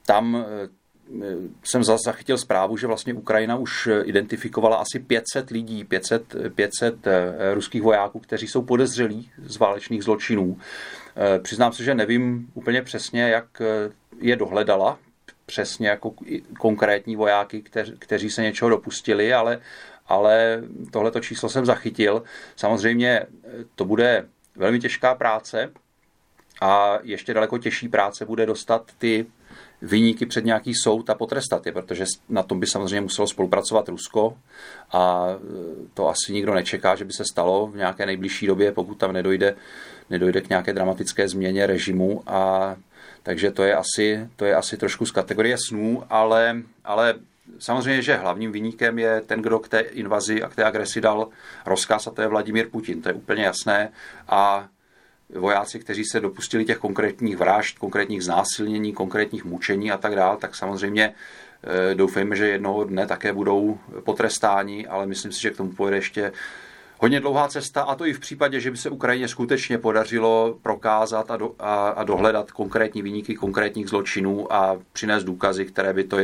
Tam 0.07 0.45
jsem 1.65 1.85
zachytil 1.85 2.39
zprávu, 2.39 2.77
že 2.77 2.87
vlastně 2.87 3.15
Ukrajina 3.15 3.57
už 3.57 3.89
identifikovala 4.05 4.77
asi 4.77 4.99
500 4.99 5.51
lidí, 5.51 5.85
500, 5.85 6.37
500 6.55 7.07
eh, 7.07 7.55
ruských 7.55 7.83
vojáků, 7.83 8.19
kteří 8.19 8.49
jsou 8.49 8.63
podezřelí 8.63 9.31
z 9.47 9.59
válečných 9.59 10.05
zločinů. 10.05 10.59
Eh, 11.17 11.39
přiznám 11.39 11.73
se, 11.73 11.85
že 11.85 11.95
nevím 11.95 12.49
úplně 12.55 12.83
přesně, 12.83 13.23
jak 13.23 13.61
eh, 13.61 13.91
je 14.21 14.37
dohledala, 14.37 14.99
přesně 15.47 15.89
jako 15.89 16.15
konkrétní 16.59 17.17
vojáky, 17.17 17.63
kteř, 17.63 17.93
kteří 17.99 18.31
se 18.31 18.43
něčeho 18.43 18.69
dopustili, 18.69 19.35
ale, 19.35 19.61
ale 20.07 20.63
tohleto 20.91 21.21
číslo 21.21 21.49
jsem 21.49 21.67
zachytil. 21.67 22.23
Samozřejmě 22.57 23.27
to 23.75 23.85
bude 23.85 24.27
velmi 24.57 24.81
těžká 24.81 25.15
práce 25.15 25.71
a 26.61 26.99
ještě 27.03 27.35
daleko 27.35 27.59
těžší 27.59 27.89
práce 27.89 28.25
bude 28.25 28.47
dostat 28.47 28.93
ty 28.99 29.27
vyníky 29.83 30.27
před 30.27 30.45
nějaký 30.45 30.75
soud 30.75 31.11
a 31.11 31.15
potrestat 31.15 31.67
je, 31.67 31.73
protože 31.73 32.05
na 32.29 32.43
tom 32.43 32.61
by 32.61 32.67
samozřejmě 32.67 33.01
muselo 33.01 33.29
spolupracovat 33.29 33.89
Rusko 33.89 34.37
a 34.93 35.27
e, 35.29 35.39
to 35.95 36.09
asi 36.09 36.33
nikdo 36.33 36.55
nečeká, 36.55 36.95
že 36.95 37.05
by 37.05 37.13
se 37.13 37.25
stalo 37.33 37.67
v 37.67 37.77
nějaké 37.77 38.07
nejbližší 38.07 38.47
době, 38.47 38.73
pokud 38.73 38.95
tam 38.95 39.13
nedojde, 39.13 39.57
nedojde 40.11 40.41
k 40.41 40.49
nějaké 40.49 40.73
dramatické 40.73 41.29
změně 41.29 41.67
režimu 41.67 42.23
a 42.27 42.77
takže 43.23 43.51
to 43.51 43.63
je 43.63 43.75
asi, 43.75 44.29
to 44.37 44.45
je 44.45 44.55
asi 44.55 44.77
trošku 44.77 45.07
z 45.07 45.11
kategorie 45.11 45.57
snů, 45.69 46.03
ale, 46.11 46.63
ale 46.85 47.15
samozřejmě, 47.59 48.03
že 48.03 48.17
hlavním 48.17 48.53
vyníkem 48.53 48.99
je 48.99 49.21
ten, 49.21 49.43
kdo 49.43 49.59
k 49.59 49.69
té 49.69 49.81
invazi 49.81 50.43
a 50.43 50.49
k 50.49 50.55
té 50.55 50.65
agresi 50.65 51.01
dal 51.01 51.29
rozkaz 51.67 52.07
a 52.07 52.11
to 52.11 52.23
je 52.23 52.29
Vladimír 52.29 52.69
Putin, 52.71 53.03
to 53.03 53.09
je 53.09 53.15
úplně 53.15 53.45
jasné. 53.45 53.93
A 54.29 54.69
vojáci, 55.35 55.79
kteří 55.79 56.05
se 56.05 56.21
dopustili 56.21 56.65
těch 56.65 56.79
konkrétních 56.79 57.37
vražd, 57.37 57.79
konkrétních 57.79 58.25
znásilnění, 58.25 58.93
konkrétních 58.93 59.45
mučení 59.45 59.91
a 59.91 59.97
tak 59.97 60.15
dále, 60.15 60.37
tak 60.37 60.55
samozřejmě 60.55 61.15
eh, 61.91 61.95
doufejme, 61.95 62.37
že 62.37 62.49
jednoho 62.49 62.85
dne 62.85 63.07
také 63.07 63.33
budou 63.33 63.79
potrestáni, 64.05 64.87
ale 64.87 65.07
myslím 65.07 65.33
si, 65.33 65.41
že 65.41 65.51
k 65.51 65.57
tomu 65.57 65.73
pojede 65.73 65.97
ještě 65.97 66.33
hodně 66.99 67.21
dlouhá 67.21 67.49
cesta 67.49 67.83
a 67.83 67.95
to 67.95 68.07
i 68.07 68.13
v 68.13 68.21
případě, 68.21 68.61
že 68.61 68.71
by 68.71 68.77
se 68.77 68.91
Ukrajině 68.91 69.29
skutečně 69.29 69.79
podařilo 69.79 70.59
prokázat 70.63 71.31
a, 71.31 71.37
do, 71.37 71.55
a, 71.59 71.89
a 71.89 72.05
dohledat 72.05 72.51
konkrétní 72.51 73.03
výniky 73.03 73.35
konkrétních 73.35 73.89
zločinů 73.89 74.53
a 74.53 74.79
přinést 74.93 75.25
důkazy, 75.25 75.65
které 75.65 75.93
by 75.93 76.05
to 76.05 76.17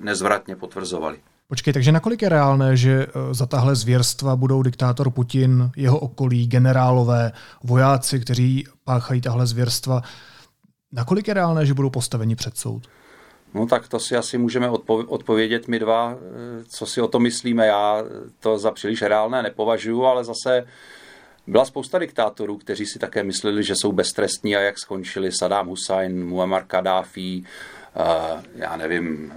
nezvratně 0.00 0.56
potvrzovaly. 0.56 1.18
Počkej, 1.52 1.72
takže 1.72 1.92
nakolik 1.92 2.22
je 2.22 2.28
reálné, 2.28 2.76
že 2.76 3.06
eh, 3.06 3.34
za 3.34 3.46
tahle 3.46 3.76
zvěrstva 3.76 4.36
budou 4.36 4.62
diktátor 4.62 5.10
Putin, 5.10 5.70
jeho 5.76 5.98
okolí, 5.98 6.46
generálové, 6.46 7.32
vojáci, 7.64 8.20
kteří 8.20 8.66
páchají 8.84 9.20
tahle 9.20 9.46
zvěrstva, 9.46 10.02
nakolik 10.92 11.28
je 11.28 11.34
reálné, 11.34 11.66
že 11.66 11.74
budou 11.74 11.90
postaveni 11.90 12.36
před 12.36 12.58
soud? 12.58 12.88
No 13.54 13.66
tak 13.66 13.88
to 13.88 14.00
si 14.00 14.16
asi 14.16 14.38
můžeme 14.38 14.70
odpovědět 14.88 15.68
my 15.68 15.78
dva, 15.78 16.14
eh, 16.14 16.64
co 16.68 16.86
si 16.86 17.00
o 17.00 17.08
to 17.08 17.18
myslíme. 17.20 17.66
Já 17.66 18.04
to 18.40 18.58
za 18.58 18.70
příliš 18.70 19.02
reálné 19.02 19.42
nepovažuji, 19.42 20.04
ale 20.04 20.24
zase 20.24 20.64
byla 21.46 21.64
spousta 21.64 21.98
diktátorů, 21.98 22.56
kteří 22.56 22.86
si 22.86 22.98
také 22.98 23.22
mysleli, 23.22 23.62
že 23.64 23.74
jsou 23.76 23.92
beztrestní 23.92 24.56
a 24.56 24.60
jak 24.60 24.78
skončili 24.78 25.32
Saddam 25.32 25.68
Hussein, 25.68 26.26
Muammar 26.26 26.64
Gaddafi, 26.66 27.42
já 28.54 28.76
nevím, 28.76 29.32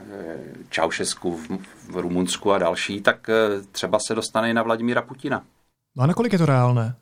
Čaušesku 0.70 1.38
v, 1.38 1.50
v 1.90 1.96
Rumunsku 1.96 2.52
a 2.52 2.58
další, 2.58 3.02
tak 3.02 3.30
eh, 3.30 3.62
třeba 3.72 4.00
se 4.08 4.16
dostane 4.16 4.50
i 4.50 4.54
na 4.54 4.64
Vladimíra 4.64 5.02
Putina. 5.02 5.44
No 5.98 6.04
a 6.04 6.08
nakolik 6.08 6.34
je 6.34 6.40
to 6.40 6.46
reálné? 6.46 6.96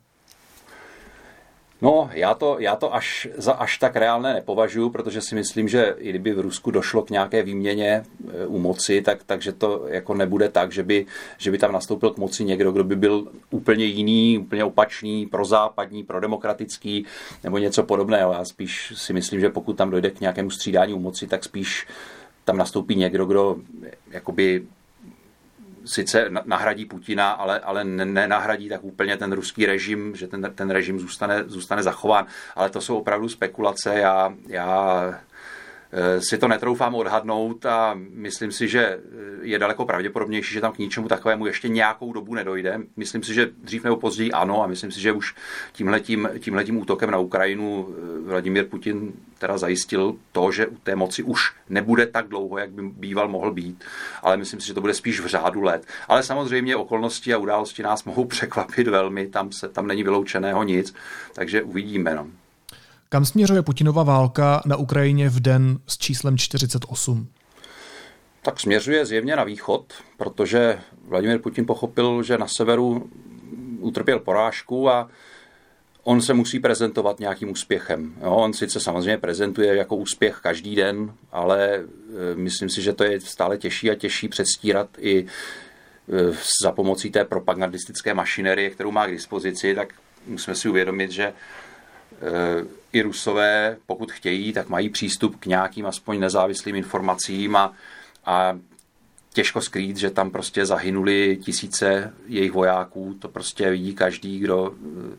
No, 1.84 2.10
já 2.12 2.34
to, 2.34 2.56
já 2.58 2.76
to 2.76 2.94
až 2.94 3.28
za 3.36 3.52
až 3.52 3.78
tak 3.78 3.96
reálné 3.96 4.34
nepovažuji, 4.34 4.90
protože 4.90 5.20
si 5.20 5.34
myslím, 5.34 5.68
že 5.68 5.94
i 5.98 6.10
kdyby 6.10 6.32
v 6.32 6.40
Rusku 6.40 6.70
došlo 6.70 7.02
k 7.02 7.10
nějaké 7.10 7.42
výměně 7.42 7.88
e, 7.88 8.46
u 8.46 8.58
moci, 8.58 9.02
tak, 9.02 9.24
takže 9.26 9.52
to 9.52 9.84
jako 9.88 10.14
nebude 10.14 10.48
tak, 10.48 10.72
že 10.72 10.82
by, 10.82 11.06
že 11.38 11.50
by 11.50 11.58
tam 11.58 11.72
nastoupil 11.72 12.10
k 12.10 12.18
moci 12.18 12.44
někdo, 12.44 12.72
kdo 12.72 12.84
by 12.84 12.96
byl 12.96 13.28
úplně 13.50 13.84
jiný, 13.84 14.38
úplně 14.38 14.64
opačný, 14.64 15.26
prozápadní, 15.26 16.04
prodemokratický 16.04 17.06
nebo 17.44 17.58
něco 17.58 17.82
podobného. 17.82 18.32
Já 18.32 18.44
spíš 18.44 18.92
si 18.96 19.12
myslím, 19.12 19.40
že 19.40 19.48
pokud 19.48 19.76
tam 19.76 19.90
dojde 19.90 20.10
k 20.10 20.20
nějakému 20.20 20.50
střídání 20.50 20.94
u 20.94 20.98
moci, 20.98 21.26
tak 21.26 21.44
spíš 21.44 21.86
tam 22.44 22.56
nastoupí 22.56 22.94
někdo, 22.94 23.26
kdo 23.26 23.56
jakoby 24.10 24.66
sice 25.84 26.30
nahradí 26.44 26.84
Putina, 26.84 27.30
ale, 27.30 27.60
ale 27.60 27.84
nenahradí 27.84 28.68
tak 28.68 28.84
úplně 28.84 29.16
ten 29.16 29.32
ruský 29.32 29.66
režim, 29.66 30.16
že 30.16 30.26
ten, 30.26 30.52
ten 30.54 30.70
režim 30.70 30.98
zůstane, 30.98 31.44
zůstane 31.46 31.82
zachován. 31.82 32.26
Ale 32.54 32.70
to 32.70 32.80
jsou 32.80 32.98
opravdu 32.98 33.28
spekulace. 33.28 33.94
Já, 33.94 34.34
já 34.48 35.20
si 36.18 36.38
to 36.38 36.48
netroufám 36.48 36.94
odhadnout 36.94 37.66
a 37.66 37.98
myslím 38.10 38.52
si, 38.52 38.68
že 38.68 38.86
eh, 38.86 38.98
je 39.42 39.58
daleko 39.58 39.84
pravděpodobnější, 39.84 40.54
že 40.54 40.60
tam 40.60 40.72
k 40.72 40.78
ničemu 40.78 41.08
takovému 41.08 41.46
ještě 41.46 41.68
nějakou 41.68 42.12
dobu 42.12 42.34
nedojde. 42.34 42.80
Myslím 42.96 43.22
si, 43.22 43.34
že 43.34 43.50
dřív 43.62 43.84
nebo 43.84 43.96
později 43.96 44.32
ano 44.32 44.62
a 44.62 44.66
myslím 44.66 44.92
si, 44.92 45.00
že 45.00 45.12
už 45.12 45.34
tímhletím, 45.72 46.28
tímhletím 46.38 46.78
útokem 46.78 47.10
na 47.10 47.18
Ukrajinu 47.18 47.88
eh, 47.88 48.28
Vladimír 48.28 48.64
Putin 48.64 49.12
teda 49.38 49.58
zajistil 49.58 50.16
to, 50.32 50.52
že 50.52 50.66
u 50.66 50.76
té 50.76 50.96
moci 50.96 51.22
už 51.22 51.52
nebude 51.68 52.06
tak 52.06 52.28
dlouho, 52.28 52.58
jak 52.58 52.70
by 52.70 52.82
býval 52.82 53.28
mohl 53.28 53.52
být, 53.52 53.84
ale 54.22 54.36
myslím 54.36 54.60
si, 54.60 54.66
že 54.66 54.74
to 54.74 54.80
bude 54.80 54.94
spíš 54.94 55.20
v 55.20 55.26
řádu 55.26 55.62
let. 55.62 55.86
Ale 56.08 56.22
samozřejmě 56.22 56.76
okolnosti 56.76 57.34
a 57.34 57.38
události 57.38 57.82
nás 57.82 58.04
mohou 58.04 58.24
překvapit 58.24 58.88
velmi, 58.88 59.26
tam, 59.26 59.52
se, 59.52 59.68
tam 59.68 59.86
není 59.86 60.02
vyloučeného 60.02 60.62
nic, 60.62 60.94
takže 61.34 61.62
uvidíme. 61.62 62.14
No. 62.14 62.43
Kam 63.08 63.24
směřuje 63.24 63.62
Putinova 63.62 64.02
válka 64.02 64.62
na 64.66 64.76
Ukrajině 64.76 65.28
v 65.28 65.40
den 65.40 65.78
s 65.86 65.98
číslem 65.98 66.38
48? 66.38 67.28
Tak 68.42 68.60
směřuje 68.60 69.06
zjevně 69.06 69.36
na 69.36 69.44
východ, 69.44 69.92
protože 70.16 70.78
Vladimir 71.08 71.38
Putin 71.38 71.66
pochopil, 71.66 72.22
že 72.22 72.38
na 72.38 72.46
severu 72.46 73.10
utrpěl 73.80 74.18
porážku 74.18 74.90
a 74.90 75.08
on 76.04 76.22
se 76.22 76.34
musí 76.34 76.60
prezentovat 76.60 77.20
nějakým 77.20 77.50
úspěchem. 77.50 78.14
Jo, 78.22 78.34
on 78.34 78.52
sice 78.52 78.80
samozřejmě 78.80 79.18
prezentuje 79.18 79.76
jako 79.76 79.96
úspěch 79.96 80.38
každý 80.42 80.76
den, 80.76 81.14
ale 81.32 81.74
e, 81.74 81.84
myslím 82.34 82.68
si, 82.68 82.82
že 82.82 82.92
to 82.92 83.04
je 83.04 83.20
stále 83.20 83.58
těžší 83.58 83.90
a 83.90 83.94
těžší 83.94 84.28
předstírat 84.28 84.88
i 84.98 85.18
e, 85.20 85.26
za 86.62 86.72
pomocí 86.72 87.10
té 87.10 87.24
propagandistické 87.24 88.14
mašinerie, 88.14 88.70
kterou 88.70 88.90
má 88.90 89.06
k 89.06 89.10
dispozici, 89.10 89.74
tak 89.74 89.94
musíme 90.26 90.56
si 90.56 90.68
uvědomit, 90.68 91.10
že 91.10 91.32
i 92.92 93.02
Rusové, 93.02 93.76
pokud 93.86 94.12
chtějí, 94.12 94.52
tak 94.52 94.68
mají 94.68 94.88
přístup 94.88 95.36
k 95.40 95.46
nějakým 95.46 95.86
aspoň 95.86 96.20
nezávislým 96.20 96.76
informacím 96.76 97.56
a, 97.56 97.72
a 98.26 98.58
těžko 99.32 99.60
skrýt, 99.60 99.96
že 99.96 100.10
tam 100.10 100.30
prostě 100.30 100.66
zahynuli 100.66 101.38
tisíce 101.42 102.12
jejich 102.26 102.52
vojáků. 102.52 103.14
To 103.18 103.28
prostě 103.28 103.70
vidí 103.70 103.94
každý, 103.94 104.38
kdo 104.38 104.74
eh, 104.74 105.16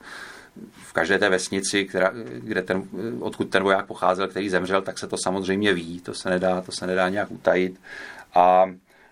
v 0.71 0.93
každé 0.93 1.19
té 1.19 1.29
vesnici, 1.29 1.85
která, 1.85 2.11
kde 2.39 2.61
ten, 2.61 2.83
odkud 3.19 3.49
ten 3.49 3.63
voják 3.63 3.85
pocházel, 3.85 4.27
který 4.27 4.49
zemřel, 4.49 4.81
tak 4.81 4.99
se 4.99 5.07
to 5.07 5.17
samozřejmě 5.17 5.73
ví, 5.73 5.99
to 5.99 6.13
se 6.13 6.29
nedá, 6.29 6.61
to 6.61 6.71
se 6.71 6.87
nedá 6.87 7.09
nějak 7.09 7.31
utajit. 7.31 7.79
A 8.33 8.65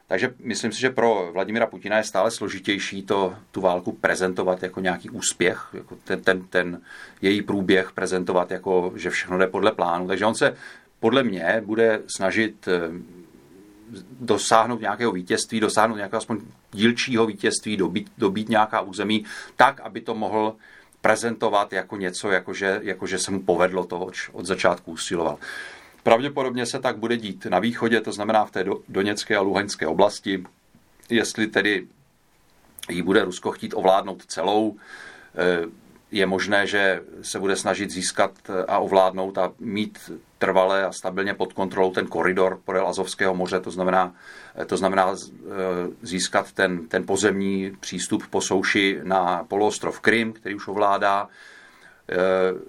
takže 0.08 0.34
myslím 0.40 0.72
si, 0.72 0.82
že 0.82 0.90
pro 0.90 1.30
Vladimira 1.34 1.68
Putina 1.68 1.98
je 1.98 2.04
stále 2.04 2.32
složitější 2.32 3.04
to, 3.04 3.36
tu 3.52 3.62
válku 3.62 3.92
prezentovat 3.92 4.64
jako 4.64 4.80
nějaký 4.80 5.10
úspěch, 5.10 5.70
jako 5.74 5.98
ten, 6.04 6.22
ten, 6.22 6.44
ten 6.48 6.82
její 7.22 7.42
průběh 7.42 7.92
prezentovat 7.92 8.52
jako, 8.52 8.94
že 8.96 9.10
všechno 9.10 9.38
jde 9.38 9.48
podle 9.48 9.72
plánu. 9.72 10.08
Takže 10.08 10.26
on 10.26 10.36
se 10.36 10.56
podle 11.00 11.24
mě 11.24 11.62
bude 11.66 12.02
snažit 12.16 12.68
eh, 12.68 12.82
dosáhnout 14.20 14.82
nějakého 14.82 15.12
vítězství, 15.12 15.60
dosáhnout 15.60 15.96
nějakého 15.96 16.18
aspoň 16.18 16.42
dílčího 16.72 17.26
vítězství, 17.26 17.78
dobít, 17.78 18.12
dobít 18.18 18.50
nějaká 18.50 18.82
území, 18.82 19.26
tak, 19.56 19.80
aby 19.80 20.02
to 20.02 20.16
mohl 20.16 20.56
prezentovat 21.02 21.74
jako 21.74 21.98
něco, 21.98 22.32
jako 22.32 22.54
že, 22.54 22.80
jako 22.84 23.08
že 23.08 23.20
se 23.20 23.32
mu 23.32 23.44
povedlo 23.44 23.86
to, 23.86 24.10
od 24.32 24.46
začátku 24.46 24.92
usiloval. 24.92 25.38
Pravděpodobně 26.04 26.66
se 26.66 26.80
tak 26.80 26.98
bude 26.98 27.18
dít 27.18 27.46
na 27.46 27.60
východě, 27.60 28.02
to 28.02 28.12
znamená 28.12 28.46
v 28.46 28.52
té 28.52 28.66
Doněcké 28.90 29.38
a 29.38 29.42
Luhanské 29.42 29.88
oblasti. 29.88 30.44
Jestli 31.10 31.48
tedy 31.48 31.88
ji 32.90 33.02
bude 33.02 33.26
Rusko 33.26 33.52
chtít 33.52 33.74
ovládnout 33.74 34.26
celou, 34.26 34.76
eh, 35.36 35.66
je 36.12 36.26
možné, 36.26 36.68
že 36.68 37.02
se 37.22 37.40
bude 37.40 37.56
snažit 37.56 37.90
získat 37.90 38.32
a 38.68 38.80
ovládnout 38.80 39.38
a 39.38 39.52
mít 39.60 40.12
trvale 40.38 40.86
a 40.86 40.92
stabilně 40.92 41.34
pod 41.34 41.54
kontrolou 41.54 41.92
ten 41.92 42.08
koridor 42.08 42.60
podél 42.66 42.88
Azovského 42.88 43.36
moře, 43.36 43.60
to 43.60 43.72
znamená, 43.72 44.16
eh, 44.56 44.66
to 44.66 44.78
znamená 44.78 45.16
eh, 45.16 45.50
získat 46.02 46.52
ten, 46.52 46.88
ten 46.88 47.06
pozemní 47.06 47.72
přístup 47.80 48.28
po 48.28 48.42
souši 48.42 49.00
na 49.04 49.44
poloostrov 49.44 50.00
Krym, 50.00 50.34
který 50.34 50.56
už 50.56 50.68
ovládá, 50.68 51.28
Eh, 51.28 51.30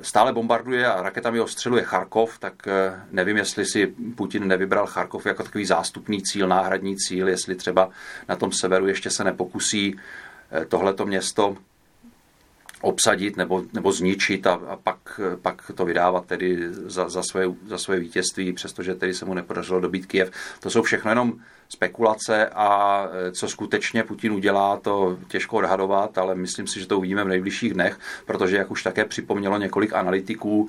stále 0.03 0.33
bombarduje 0.33 0.87
a 0.87 1.03
raketami 1.03 1.41
ostřeluje 1.41 1.83
Charkov, 1.83 2.39
tak 2.39 2.69
eh, 2.69 3.01
nevím, 3.11 3.37
jestli 3.37 3.67
si 3.67 3.87
Putin 4.15 4.49
nevybral 4.49 4.87
Charkov 4.87 5.27
jako 5.27 5.43
takový 5.43 5.67
zástupný 5.67 6.23
cíl, 6.23 6.49
náhradní 6.49 6.97
cíl, 6.97 7.29
jestli 7.29 7.55
třeba 7.55 7.89
na 8.29 8.37
tom 8.37 8.53
severu 8.53 8.87
ještě 8.87 9.11
se 9.11 9.25
nepokusí 9.25 9.97
eh, 10.51 10.65
tohleto 10.65 11.07
město 11.07 11.57
obsadit 12.85 13.37
nebo, 13.37 13.63
nebo 13.73 13.93
zničit 13.93 14.47
a, 14.47 14.53
a 14.53 14.77
pak, 14.77 15.21
pak 15.43 15.71
to 15.75 15.85
vydávat 15.85 16.27
tedy 16.27 16.59
za, 16.71 17.09
za, 17.09 17.23
své, 17.23 17.45
za 17.67 17.79
své 17.79 18.01
vítězství, 18.01 18.53
přestože 18.53 18.95
tedy 18.95 19.15
se 19.15 19.25
mu 19.25 19.35
nepodařilo 19.35 19.81
dobít 19.81 20.07
Kiev. 20.07 20.31
To 20.61 20.71
jsou 20.71 20.83
všechno 20.83 21.11
jenom 21.11 21.33
spekulace 21.69 22.49
a 22.49 22.69
e, 23.13 23.33
co 23.33 23.49
skutečně 23.49 24.03
Putin 24.03 24.33
udělá, 24.33 24.77
to 24.77 25.19
těžko 25.29 25.57
odhadovat, 25.57 26.19
ale 26.19 26.35
myslím 26.35 26.67
si, 26.67 26.81
že 26.81 26.87
to 26.87 26.99
uvidíme 26.99 27.25
v 27.25 27.29
nejbližších 27.29 27.75
dnech, 27.75 27.99
protože, 28.27 28.57
jak 28.57 28.71
už 28.71 28.83
také 28.83 29.05
připomnělo 29.05 29.59
několik 29.59 29.93
analytiků, 29.93 30.69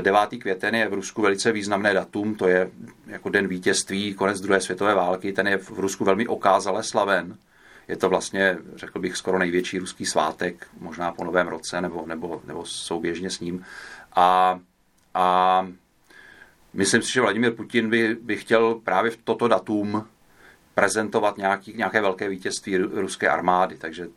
9. 0.00 0.32
E, 0.32 0.36
květen 0.36 0.74
je 0.74 0.88
v 0.88 0.92
Rusku 0.92 1.22
velice 1.22 1.52
významné 1.52 1.94
datum, 1.94 2.34
to 2.34 2.48
je 2.48 2.70
jako 3.06 3.28
den 3.28 3.48
vítězství, 3.48 4.14
konec 4.14 4.40
druhé 4.40 4.60
světové 4.60 4.94
války, 4.94 5.32
ten 5.32 5.48
je 5.48 5.58
v 5.58 5.78
Rusku 5.78 6.04
velmi 6.04 6.26
okázale 6.26 6.82
slaven. 6.82 7.36
Je 7.88 7.96
to 7.96 8.08
vlastně, 8.08 8.58
řekl 8.74 8.98
bych, 8.98 9.16
skoro 9.16 9.38
největší 9.38 9.78
ruský 9.78 10.06
svátek, 10.06 10.66
možná 10.80 11.12
po 11.12 11.24
novém 11.24 11.48
roce 11.48 11.80
nebo, 11.80 12.06
nebo, 12.06 12.42
nebo 12.44 12.64
souběžně 12.64 13.30
s 13.30 13.40
ním. 13.40 13.64
A, 14.12 14.60
a 15.14 15.68
myslím 16.72 17.02
si, 17.02 17.12
že 17.12 17.20
Vladimir 17.20 17.52
Putin 17.52 17.90
by, 17.90 18.16
by 18.22 18.36
chtěl 18.36 18.74
právě 18.74 19.10
v 19.10 19.16
toto 19.24 19.48
datum 19.48 20.06
prezentovat 20.74 21.36
nějaký, 21.36 21.74
nějaké 21.76 22.00
velké 22.00 22.28
vítězství 22.28 22.76
ruské 22.76 23.28
armády. 23.28 23.76
Takže 23.76 24.08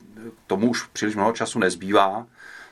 tomu 0.47 0.69
už 0.69 0.83
příliš 0.83 1.15
mnoho 1.15 1.31
času 1.31 1.59
nezbývá, 1.59 2.27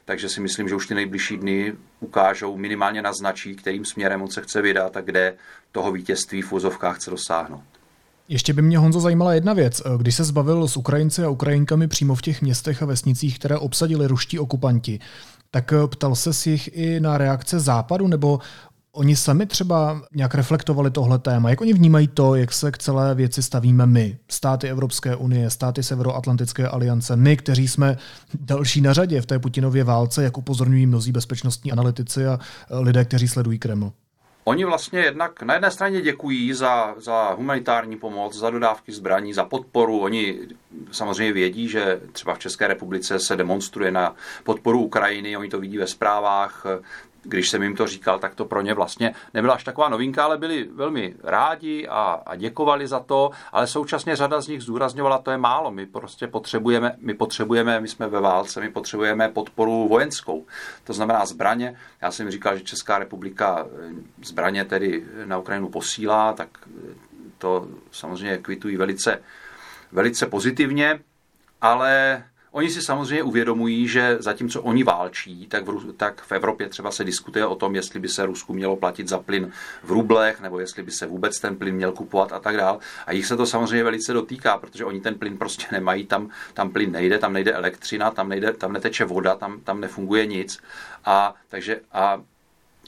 takže 0.06 0.30
si 0.30 0.42
myslím, 0.42 0.70
že 0.70 0.76
už 0.76 0.88
ty 0.88 0.96
nejbližší 0.96 1.38
dny 1.38 1.76
ukážou, 2.00 2.58
minimálně 2.58 3.02
naznačí, 3.02 3.56
kterým 3.56 3.86
směrem 3.86 4.22
on 4.22 4.32
se 4.32 4.42
chce 4.42 4.62
vydat 4.62 4.98
a 4.98 5.02
kde 5.02 5.38
toho 5.72 5.92
vítězství 5.92 6.42
v 6.42 6.54
úzovkách 6.54 6.96
chce 6.96 7.12
dosáhnout. 7.12 7.79
Ještě 8.32 8.54
by 8.54 8.62
mě 8.62 8.78
Honzo 8.78 9.00
zajímala 9.00 9.34
jedna 9.34 9.54
věc. 9.54 9.82
Když 9.98 10.16
se 10.16 10.24
zbavil 10.24 10.68
s 10.68 10.78
Ukrajinci 10.78 11.24
a 11.24 11.30
Ukrajinkami 11.30 11.88
přímo 11.88 12.16
v 12.16 12.22
těch 12.22 12.42
městech 12.42 12.84
a 12.84 12.86
vesnicích, 12.86 13.40
které 13.40 13.58
obsadili 13.58 14.08
ruští 14.08 14.40
okupanti, 14.40 15.00
tak 15.52 15.74
ptal 15.88 16.16
se 16.16 16.34
si 16.34 16.50
jich 16.50 16.70
i 16.74 17.00
na 17.00 17.18
reakce 17.18 17.60
západu, 17.60 18.08
nebo 18.08 18.40
Oni 18.92 19.16
sami 19.16 19.46
třeba 19.46 20.02
nějak 20.16 20.36
reflektovali 20.36 20.92
tohle 20.92 21.20
téma. 21.20 21.50
Jak 21.50 21.62
oni 21.62 21.74
vnímají 21.74 22.08
to, 22.08 22.36
jak 22.36 22.54
se 22.54 22.72
k 22.72 22.78
celé 22.78 23.16
věci 23.16 23.44
stavíme 23.44 23.86
my, 23.86 24.18
státy 24.28 24.70
Evropské 24.70 25.16
unie, 25.16 25.50
státy 25.50 25.84
Severoatlantické 25.84 26.68
aliance, 26.68 27.16
my, 27.16 27.38
kteří 27.38 27.68
jsme 27.68 27.98
další 28.40 28.82
na 28.82 28.94
řadě 28.94 29.22
v 29.22 29.26
té 29.26 29.40
Putinově 29.40 29.84
válce, 29.84 30.24
jak 30.24 30.38
upozorňují 30.38 30.86
mnozí 30.86 31.12
bezpečnostní 31.12 31.72
analytici 31.72 32.28
a 32.28 32.40
lidé, 32.72 33.06
kteří 33.06 33.28
sledují 33.28 33.60
Kreml? 33.60 33.92
Oni 34.50 34.66
vlastně 34.66 35.00
jednak 35.00 35.42
na 35.42 35.54
jedné 35.54 35.72
straně 35.72 36.02
děkují 36.02 36.54
za, 36.54 36.96
za 36.98 37.34
humanitární 37.34 37.98
pomoc, 37.98 38.36
za 38.36 38.50
dodávky 38.50 38.92
zbraní, 38.92 39.34
za 39.34 39.44
podporu. 39.44 40.00
Oni 40.00 40.40
samozřejmě 40.92 41.34
vědí, 41.34 41.68
že 41.68 42.02
třeba 42.12 42.34
v 42.34 42.40
České 42.40 42.68
republice 42.68 43.20
se 43.20 43.36
demonstruje 43.36 43.92
na 43.92 44.16
podporu 44.44 44.84
Ukrajiny, 44.84 45.38
oni 45.38 45.50
to 45.50 45.60
vidí 45.60 45.78
ve 45.78 45.88
zprávách, 45.88 46.66
když 47.30 47.50
jsem 47.50 47.64
jim 47.64 47.76
to 47.76 47.88
říkal, 47.88 48.20
tak 48.20 48.36
to 48.36 48.46
pro 48.46 48.62
ně 48.62 48.74
vlastně 48.74 49.14
nebyla 49.34 49.54
až 49.54 49.64
taková 49.64 49.90
novinka, 49.90 50.24
ale 50.24 50.38
byli 50.38 50.70
velmi 50.74 51.16
rádi 51.24 51.88
a, 51.88 52.22
a 52.26 52.36
děkovali 52.36 52.88
za 52.88 53.00
to, 53.00 53.32
ale 53.52 53.68
současně 53.68 54.16
řada 54.16 54.42
z 54.42 54.48
nich 54.48 54.62
zdůrazňovala, 54.62 55.18
to 55.18 55.32
je 55.32 55.38
málo, 55.38 55.72
my 55.72 55.86
prostě 55.86 56.28
potřebujeme, 56.28 56.96
my 56.98 57.14
potřebujeme, 57.14 57.80
my 57.80 57.88
jsme 57.88 58.08
ve 58.08 58.20
válce, 58.20 58.62
my 58.62 58.70
potřebujeme 58.70 59.30
podporu 59.30 59.88
vojenskou, 59.88 60.46
to 60.84 60.94
znamená 60.94 61.26
zbraně. 61.26 61.76
Já 62.02 62.12
jsem 62.12 62.32
říkal, 62.32 62.58
že 62.58 62.64
Česká 62.64 63.00
republika 63.00 63.66
eh, 63.66 63.94
zbraně 64.24 64.66
tedy 64.66 65.06
na 65.26 65.38
Ukrajinu 65.38 65.70
posílá, 65.70 66.34
tak 66.34 66.50
eh, 66.68 66.94
to 67.38 67.68
samozřejmě 67.92 68.38
kvitují 68.38 68.78
velice, 68.78 69.22
velice 69.92 70.26
pozitivně, 70.26 71.00
ale 71.62 72.24
Oni 72.52 72.70
si 72.70 72.82
samozřejmě 72.82 73.24
uvědomují, 73.24 73.88
že 73.88 74.18
zatímco 74.20 74.62
oni 74.62 74.84
válčí, 74.84 75.48
tak 75.48 75.68
v, 75.68 75.94
tak 75.94 76.22
v 76.22 76.32
Evropě 76.32 76.70
třeba 76.70 76.92
se 76.92 77.04
diskutuje 77.04 77.46
o 77.46 77.56
tom, 77.56 77.76
jestli 77.76 78.00
by 78.00 78.08
se 78.08 78.26
Rusku 78.26 78.54
mělo 78.54 78.76
platit 78.76 79.08
za 79.08 79.18
plyn 79.18 79.52
v 79.84 79.92
rublech, 79.92 80.42
nebo 80.42 80.60
jestli 80.60 80.84
by 80.84 80.92
se 80.92 81.08
vůbec 81.08 81.40
ten 81.40 81.56
plyn 81.56 81.76
měl 81.76 81.92
kupovat 81.92 82.34
a 82.34 82.40
tak 82.40 82.58
dál. 82.58 82.80
A 83.06 83.12
jich 83.12 83.26
se 83.26 83.38
to 83.38 83.46
samozřejmě 83.46 83.84
velice 83.84 84.14
dotýká, 84.14 84.58
protože 84.58 84.86
oni 84.86 85.02
ten 85.02 85.16
plyn 85.16 85.38
prostě 85.38 85.66
nemají, 85.72 86.06
tam, 86.06 86.30
tam 86.54 86.70
plyn 86.70 86.92
nejde, 86.92 87.18
tam 87.18 87.34
nejde 87.34 87.54
elektřina, 87.54 88.12
tam, 88.12 88.30
nejde, 88.30 88.54
tam 88.54 88.74
neteče 88.74 89.06
voda, 89.06 89.36
tam, 89.36 89.60
tam 89.60 89.82
nefunguje 89.82 90.26
nic. 90.26 90.60
A, 91.06 91.36
takže, 91.50 91.82
a 91.92 92.22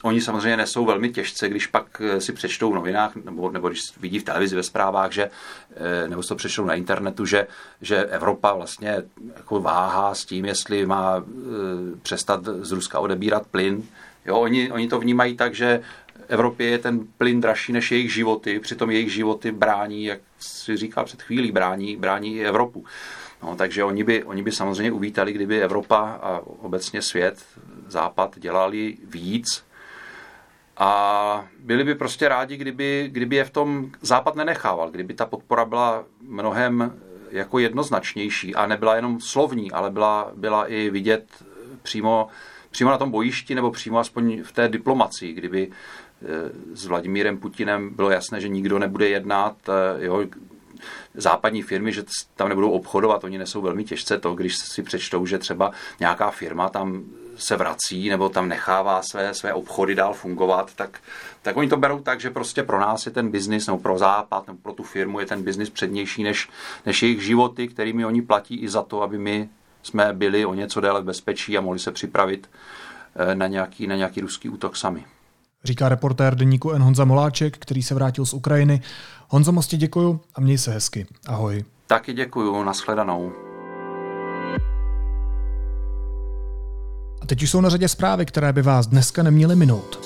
oni 0.02 0.20
samozřejmě 0.20 0.56
nesou 0.56 0.84
velmi 0.84 1.10
těžce, 1.10 1.48
když 1.48 1.66
pak 1.66 1.86
eh, 2.00 2.20
si 2.20 2.32
přečtou 2.32 2.72
v 2.72 2.74
novinách, 2.74 3.16
nebo, 3.16 3.50
nebo 3.50 3.68
když 3.68 3.80
vidí 4.00 4.18
v 4.18 4.24
televizi 4.24 4.56
ve 4.56 4.62
zprávách, 4.62 5.12
že, 5.12 5.30
eh, 5.76 6.08
nebo 6.08 6.22
si 6.22 6.28
to 6.28 6.36
přečtou 6.36 6.64
na 6.64 6.74
internetu, 6.74 7.26
že, 7.26 7.46
že 7.80 8.04
Evropa 8.04 8.54
vlastně 8.54 9.02
jako 9.36 9.60
váhá 9.60 10.14
s 10.14 10.24
tím, 10.24 10.44
jestli 10.44 10.86
má 10.86 11.16
eh, 11.18 11.22
přestat 12.02 12.44
z 12.44 12.72
Ruska 12.72 12.98
odebírat 12.98 13.46
plyn. 13.46 13.82
Jo, 14.26 14.36
oni, 14.36 14.72
oni 14.72 14.88
to 14.88 14.98
vnímají 14.98 15.36
tak, 15.36 15.54
že 15.54 15.82
Evropě 16.28 16.66
je 16.66 16.78
ten 16.78 17.00
plyn 17.18 17.40
dražší 17.40 17.72
než 17.72 17.92
jejich 17.92 18.14
životy, 18.14 18.60
přitom 18.60 18.90
jejich 18.90 19.12
životy 19.12 19.52
brání, 19.52 20.04
jak 20.04 20.20
si 20.38 20.76
říkal 20.76 21.04
před 21.04 21.22
chvílí, 21.22 21.52
brání, 21.52 21.96
brání 21.96 22.36
i 22.36 22.44
Evropu. 22.44 22.84
No, 23.42 23.56
takže 23.56 23.84
oni 23.84 24.04
by, 24.04 24.24
oni 24.24 24.42
by 24.42 24.52
samozřejmě 24.52 24.92
uvítali, 24.92 25.32
kdyby 25.32 25.62
Evropa 25.62 25.98
a 26.22 26.40
obecně 26.44 27.02
svět, 27.02 27.44
Západ 27.88 28.38
dělali 28.38 28.96
víc 29.04 29.64
a 30.76 31.44
byli 31.58 31.84
by 31.84 31.94
prostě 31.94 32.28
rádi, 32.28 32.56
kdyby, 32.56 33.08
kdyby 33.12 33.36
je 33.36 33.44
v 33.44 33.50
tom 33.50 33.90
Západ 34.00 34.36
nenechával, 34.36 34.90
kdyby 34.90 35.14
ta 35.14 35.26
podpora 35.26 35.64
byla 35.64 36.04
mnohem 36.22 36.92
jako 37.30 37.58
jednoznačnější 37.58 38.54
a 38.54 38.66
nebyla 38.66 38.96
jenom 38.96 39.20
slovní, 39.20 39.72
ale 39.72 39.90
byla, 39.90 40.32
byla 40.34 40.66
i 40.66 40.90
vidět 40.90 41.44
přímo, 41.82 42.28
přímo 42.70 42.90
na 42.90 42.98
tom 42.98 43.10
bojišti 43.10 43.54
nebo 43.54 43.70
přímo 43.70 43.98
aspoň 43.98 44.42
v 44.42 44.52
té 44.52 44.68
diplomaci, 44.68 45.32
kdyby 45.32 45.70
eh, 45.70 46.26
s 46.76 46.86
Vladimírem 46.86 47.38
Putinem 47.38 47.94
bylo 47.94 48.10
jasné, 48.10 48.40
že 48.40 48.48
nikdo 48.48 48.78
nebude 48.78 49.08
jednat, 49.08 49.56
eh, 49.68 50.04
jo, 50.04 50.24
západní 51.14 51.62
firmy, 51.62 51.92
že 51.92 52.04
tam 52.36 52.48
nebudou 52.48 52.70
obchodovat, 52.70 53.24
oni 53.24 53.38
nesou 53.38 53.60
velmi 53.60 53.84
těžce 53.84 54.18
to, 54.18 54.34
když 54.34 54.58
si 54.58 54.82
přečtou, 54.82 55.26
že 55.26 55.38
třeba 55.38 55.72
nějaká 56.00 56.30
firma 56.30 56.68
tam 56.68 57.04
se 57.36 57.56
vrací 57.56 58.08
nebo 58.08 58.28
tam 58.28 58.48
nechává 58.48 59.02
své, 59.02 59.34
své 59.34 59.52
obchody 59.52 59.94
dál 59.94 60.14
fungovat, 60.14 60.74
tak, 60.74 61.00
tak 61.42 61.56
oni 61.56 61.68
to 61.68 61.76
berou 61.76 62.00
tak, 62.00 62.20
že 62.20 62.30
prostě 62.30 62.62
pro 62.62 62.80
nás 62.80 63.06
je 63.06 63.12
ten 63.12 63.30
biznis, 63.30 63.66
nebo 63.66 63.78
pro 63.78 63.98
západ, 63.98 64.46
nebo 64.46 64.58
pro 64.62 64.72
tu 64.72 64.82
firmu 64.82 65.20
je 65.20 65.26
ten 65.26 65.42
biznis 65.42 65.70
přednější 65.70 66.22
než, 66.22 66.48
než 66.86 67.02
jejich 67.02 67.22
životy, 67.22 67.68
kterými 67.68 68.04
oni 68.04 68.22
platí 68.22 68.56
i 68.56 68.68
za 68.68 68.82
to, 68.82 69.02
aby 69.02 69.18
my 69.18 69.48
jsme 69.82 70.12
byli 70.12 70.46
o 70.46 70.54
něco 70.54 70.80
déle 70.80 71.00
v 71.00 71.04
bezpečí 71.04 71.58
a 71.58 71.60
mohli 71.60 71.78
se 71.78 71.92
připravit 71.92 72.50
eh, 73.16 73.34
na 73.34 73.46
nějaký, 73.46 73.86
na 73.86 73.96
nějaký 73.96 74.20
ruský 74.20 74.48
útok 74.48 74.76
sami. 74.76 75.04
Říká 75.64 75.88
reportér 75.88 76.34
deníku 76.34 76.72
N. 76.72 76.82
Honza 76.82 77.04
Moláček, 77.04 77.58
který 77.58 77.82
se 77.82 77.94
vrátil 77.94 78.26
z 78.26 78.34
Ukrajiny. 78.34 78.80
Honzo, 79.28 79.52
moc 79.52 79.66
ti 79.66 79.76
děkuju 79.76 80.20
a 80.34 80.40
měj 80.40 80.58
se 80.58 80.72
hezky. 80.72 81.06
Ahoj. 81.26 81.64
Taky 81.86 82.12
děkuju, 82.12 82.62
nashledanou. 82.62 83.32
A 87.20 87.26
teď 87.26 87.42
už 87.42 87.50
jsou 87.50 87.60
na 87.60 87.68
řadě 87.68 87.88
zprávy, 87.88 88.26
které 88.26 88.52
by 88.52 88.62
vás 88.62 88.86
dneska 88.86 89.22
neměly 89.22 89.56
minout. 89.56 89.98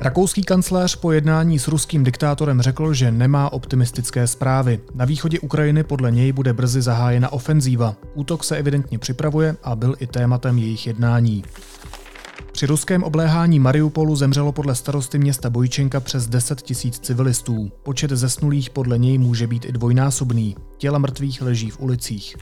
Rakouský 0.00 0.42
kancléř 0.42 0.96
po 0.96 1.12
jednání 1.12 1.58
s 1.58 1.68
ruským 1.68 2.04
diktátorem 2.04 2.62
řekl, 2.62 2.94
že 2.94 3.10
nemá 3.10 3.52
optimistické 3.52 4.26
zprávy. 4.26 4.80
Na 4.94 5.04
východě 5.04 5.40
Ukrajiny 5.40 5.84
podle 5.84 6.10
něj 6.10 6.32
bude 6.32 6.52
brzy 6.52 6.82
zahájena 6.82 7.32
ofenzíva. 7.32 7.94
Útok 8.14 8.44
se 8.44 8.56
evidentně 8.56 8.98
připravuje 8.98 9.56
a 9.62 9.76
byl 9.76 9.96
i 9.98 10.06
tématem 10.06 10.58
jejich 10.58 10.86
jednání. 10.86 11.44
Při 12.64 12.68
ruském 12.68 13.02
obléhání 13.02 13.60
Mariupolu 13.60 14.16
zemřelo 14.16 14.52
podle 14.52 14.74
starosty 14.74 15.18
města 15.18 15.50
Bojčenka 15.50 16.00
přes 16.00 16.26
10 16.26 16.62
tisíc 16.62 16.98
civilistů. 16.98 17.72
Počet 17.82 18.10
zesnulých 18.10 18.70
podle 18.70 18.98
něj 18.98 19.18
může 19.18 19.46
být 19.46 19.64
i 19.64 19.72
dvojnásobný. 19.72 20.56
Těla 20.78 20.98
mrtvých 20.98 21.42
leží 21.42 21.70
v 21.70 21.80
ulicích. 21.80 22.36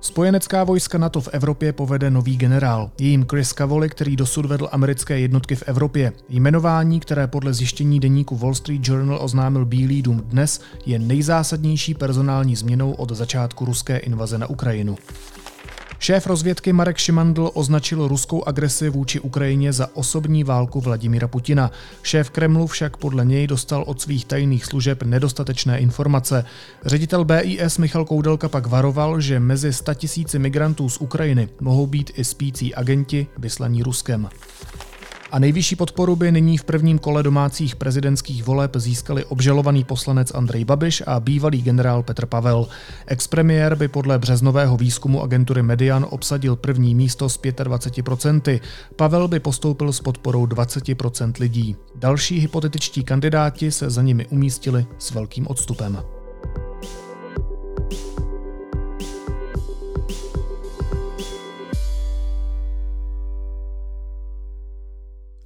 Spojenecká 0.00 0.64
vojska 0.64 0.98
NATO 0.98 1.20
v 1.20 1.28
Evropě 1.32 1.72
povede 1.72 2.10
nový 2.10 2.36
generál. 2.36 2.90
Je 3.00 3.08
jim 3.08 3.26
Chris 3.30 3.52
Cavoli, 3.52 3.88
který 3.88 4.16
dosud 4.16 4.46
vedl 4.46 4.68
americké 4.72 5.20
jednotky 5.20 5.56
v 5.56 5.62
Evropě. 5.66 6.12
Jmenování, 6.28 7.00
které 7.00 7.26
podle 7.26 7.54
zjištění 7.54 8.00
deníku 8.00 8.36
Wall 8.36 8.54
Street 8.54 8.88
Journal 8.88 9.18
oznámil 9.22 9.64
Bílý 9.64 10.02
dům 10.02 10.20
dnes, 10.20 10.60
je 10.86 10.98
nejzásadnější 10.98 11.94
personální 11.94 12.56
změnou 12.56 12.92
od 12.92 13.10
začátku 13.10 13.64
ruské 13.64 13.96
invaze 13.96 14.38
na 14.38 14.46
Ukrajinu. 14.46 14.96
Šéf 15.98 16.26
rozvědky 16.26 16.72
Marek 16.72 16.96
Šimandl 16.96 17.50
označil 17.54 18.08
ruskou 18.08 18.44
agresi 18.44 18.88
vůči 18.88 19.20
Ukrajině 19.20 19.72
za 19.72 19.88
osobní 19.94 20.44
válku 20.44 20.80
Vladimíra 20.80 21.28
Putina. 21.28 21.70
Šéf 22.02 22.30
Kremlu 22.30 22.66
však 22.66 22.96
podle 22.96 23.24
něj 23.24 23.46
dostal 23.46 23.84
od 23.86 24.00
svých 24.00 24.24
tajných 24.24 24.64
služeb 24.64 25.02
nedostatečné 25.02 25.78
informace. 25.78 26.44
Ředitel 26.84 27.24
BIS 27.24 27.78
Michal 27.78 28.04
Koudelka 28.04 28.48
pak 28.48 28.66
varoval, 28.66 29.20
že 29.20 29.40
mezi 29.40 29.72
100 29.72 29.94
tisíci 29.94 30.38
migrantů 30.38 30.88
z 30.88 30.98
Ukrajiny 30.98 31.48
mohou 31.60 31.86
být 31.86 32.10
i 32.14 32.24
spící 32.24 32.74
agenti 32.74 33.26
vyslaní 33.38 33.82
Ruskem. 33.82 34.28
A 35.36 35.38
nejvyšší 35.38 35.76
podporu 35.76 36.16
by 36.16 36.32
nyní 36.32 36.58
v 36.58 36.64
prvním 36.64 36.98
kole 36.98 37.22
domácích 37.22 37.76
prezidentských 37.76 38.44
voleb 38.44 38.76
získali 38.76 39.24
obžalovaný 39.24 39.84
poslanec 39.84 40.32
Andrej 40.34 40.64
Babiš 40.64 41.02
a 41.06 41.20
bývalý 41.20 41.62
generál 41.62 42.02
Petr 42.02 42.26
Pavel. 42.26 42.68
Expremiér 43.06 43.74
by 43.74 43.88
podle 43.88 44.18
březnového 44.18 44.76
výzkumu 44.76 45.22
agentury 45.22 45.62
Median 45.62 46.06
obsadil 46.10 46.56
první 46.56 46.94
místo 46.94 47.28
s 47.28 47.40
25%. 47.40 48.60
Pavel 48.96 49.28
by 49.28 49.40
postoupil 49.40 49.92
s 49.92 50.00
podporou 50.00 50.46
20% 50.46 51.32
lidí. 51.40 51.76
Další 51.94 52.38
hypotetičtí 52.38 53.04
kandidáti 53.04 53.72
se 53.72 53.90
za 53.90 54.02
nimi 54.02 54.26
umístili 54.26 54.86
s 54.98 55.10
velkým 55.10 55.46
odstupem. 55.46 56.15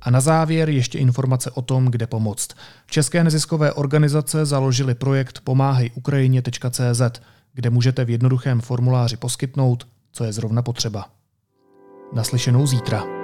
A 0.03 0.11
na 0.11 0.21
závěr 0.21 0.71
ještě 0.71 0.99
informace 0.99 1.51
o 1.51 1.63
tom, 1.63 1.87
kde 1.87 2.07
pomoct. 2.07 2.49
České 2.87 3.25
neziskové 3.25 3.73
organizace 3.73 4.47
založily 4.47 4.95
projekt 4.95 5.41
pomáhejukrajině.cz, 5.45 7.21
kde 7.53 7.71
můžete 7.71 8.05
v 8.05 8.11
jednoduchém 8.11 8.61
formuláři 8.61 9.17
poskytnout, 9.17 9.87
co 10.13 10.25
je 10.25 10.33
zrovna 10.33 10.63
potřeba. 10.63 11.07
Naslyšenou 12.13 12.67
zítra. 12.67 13.20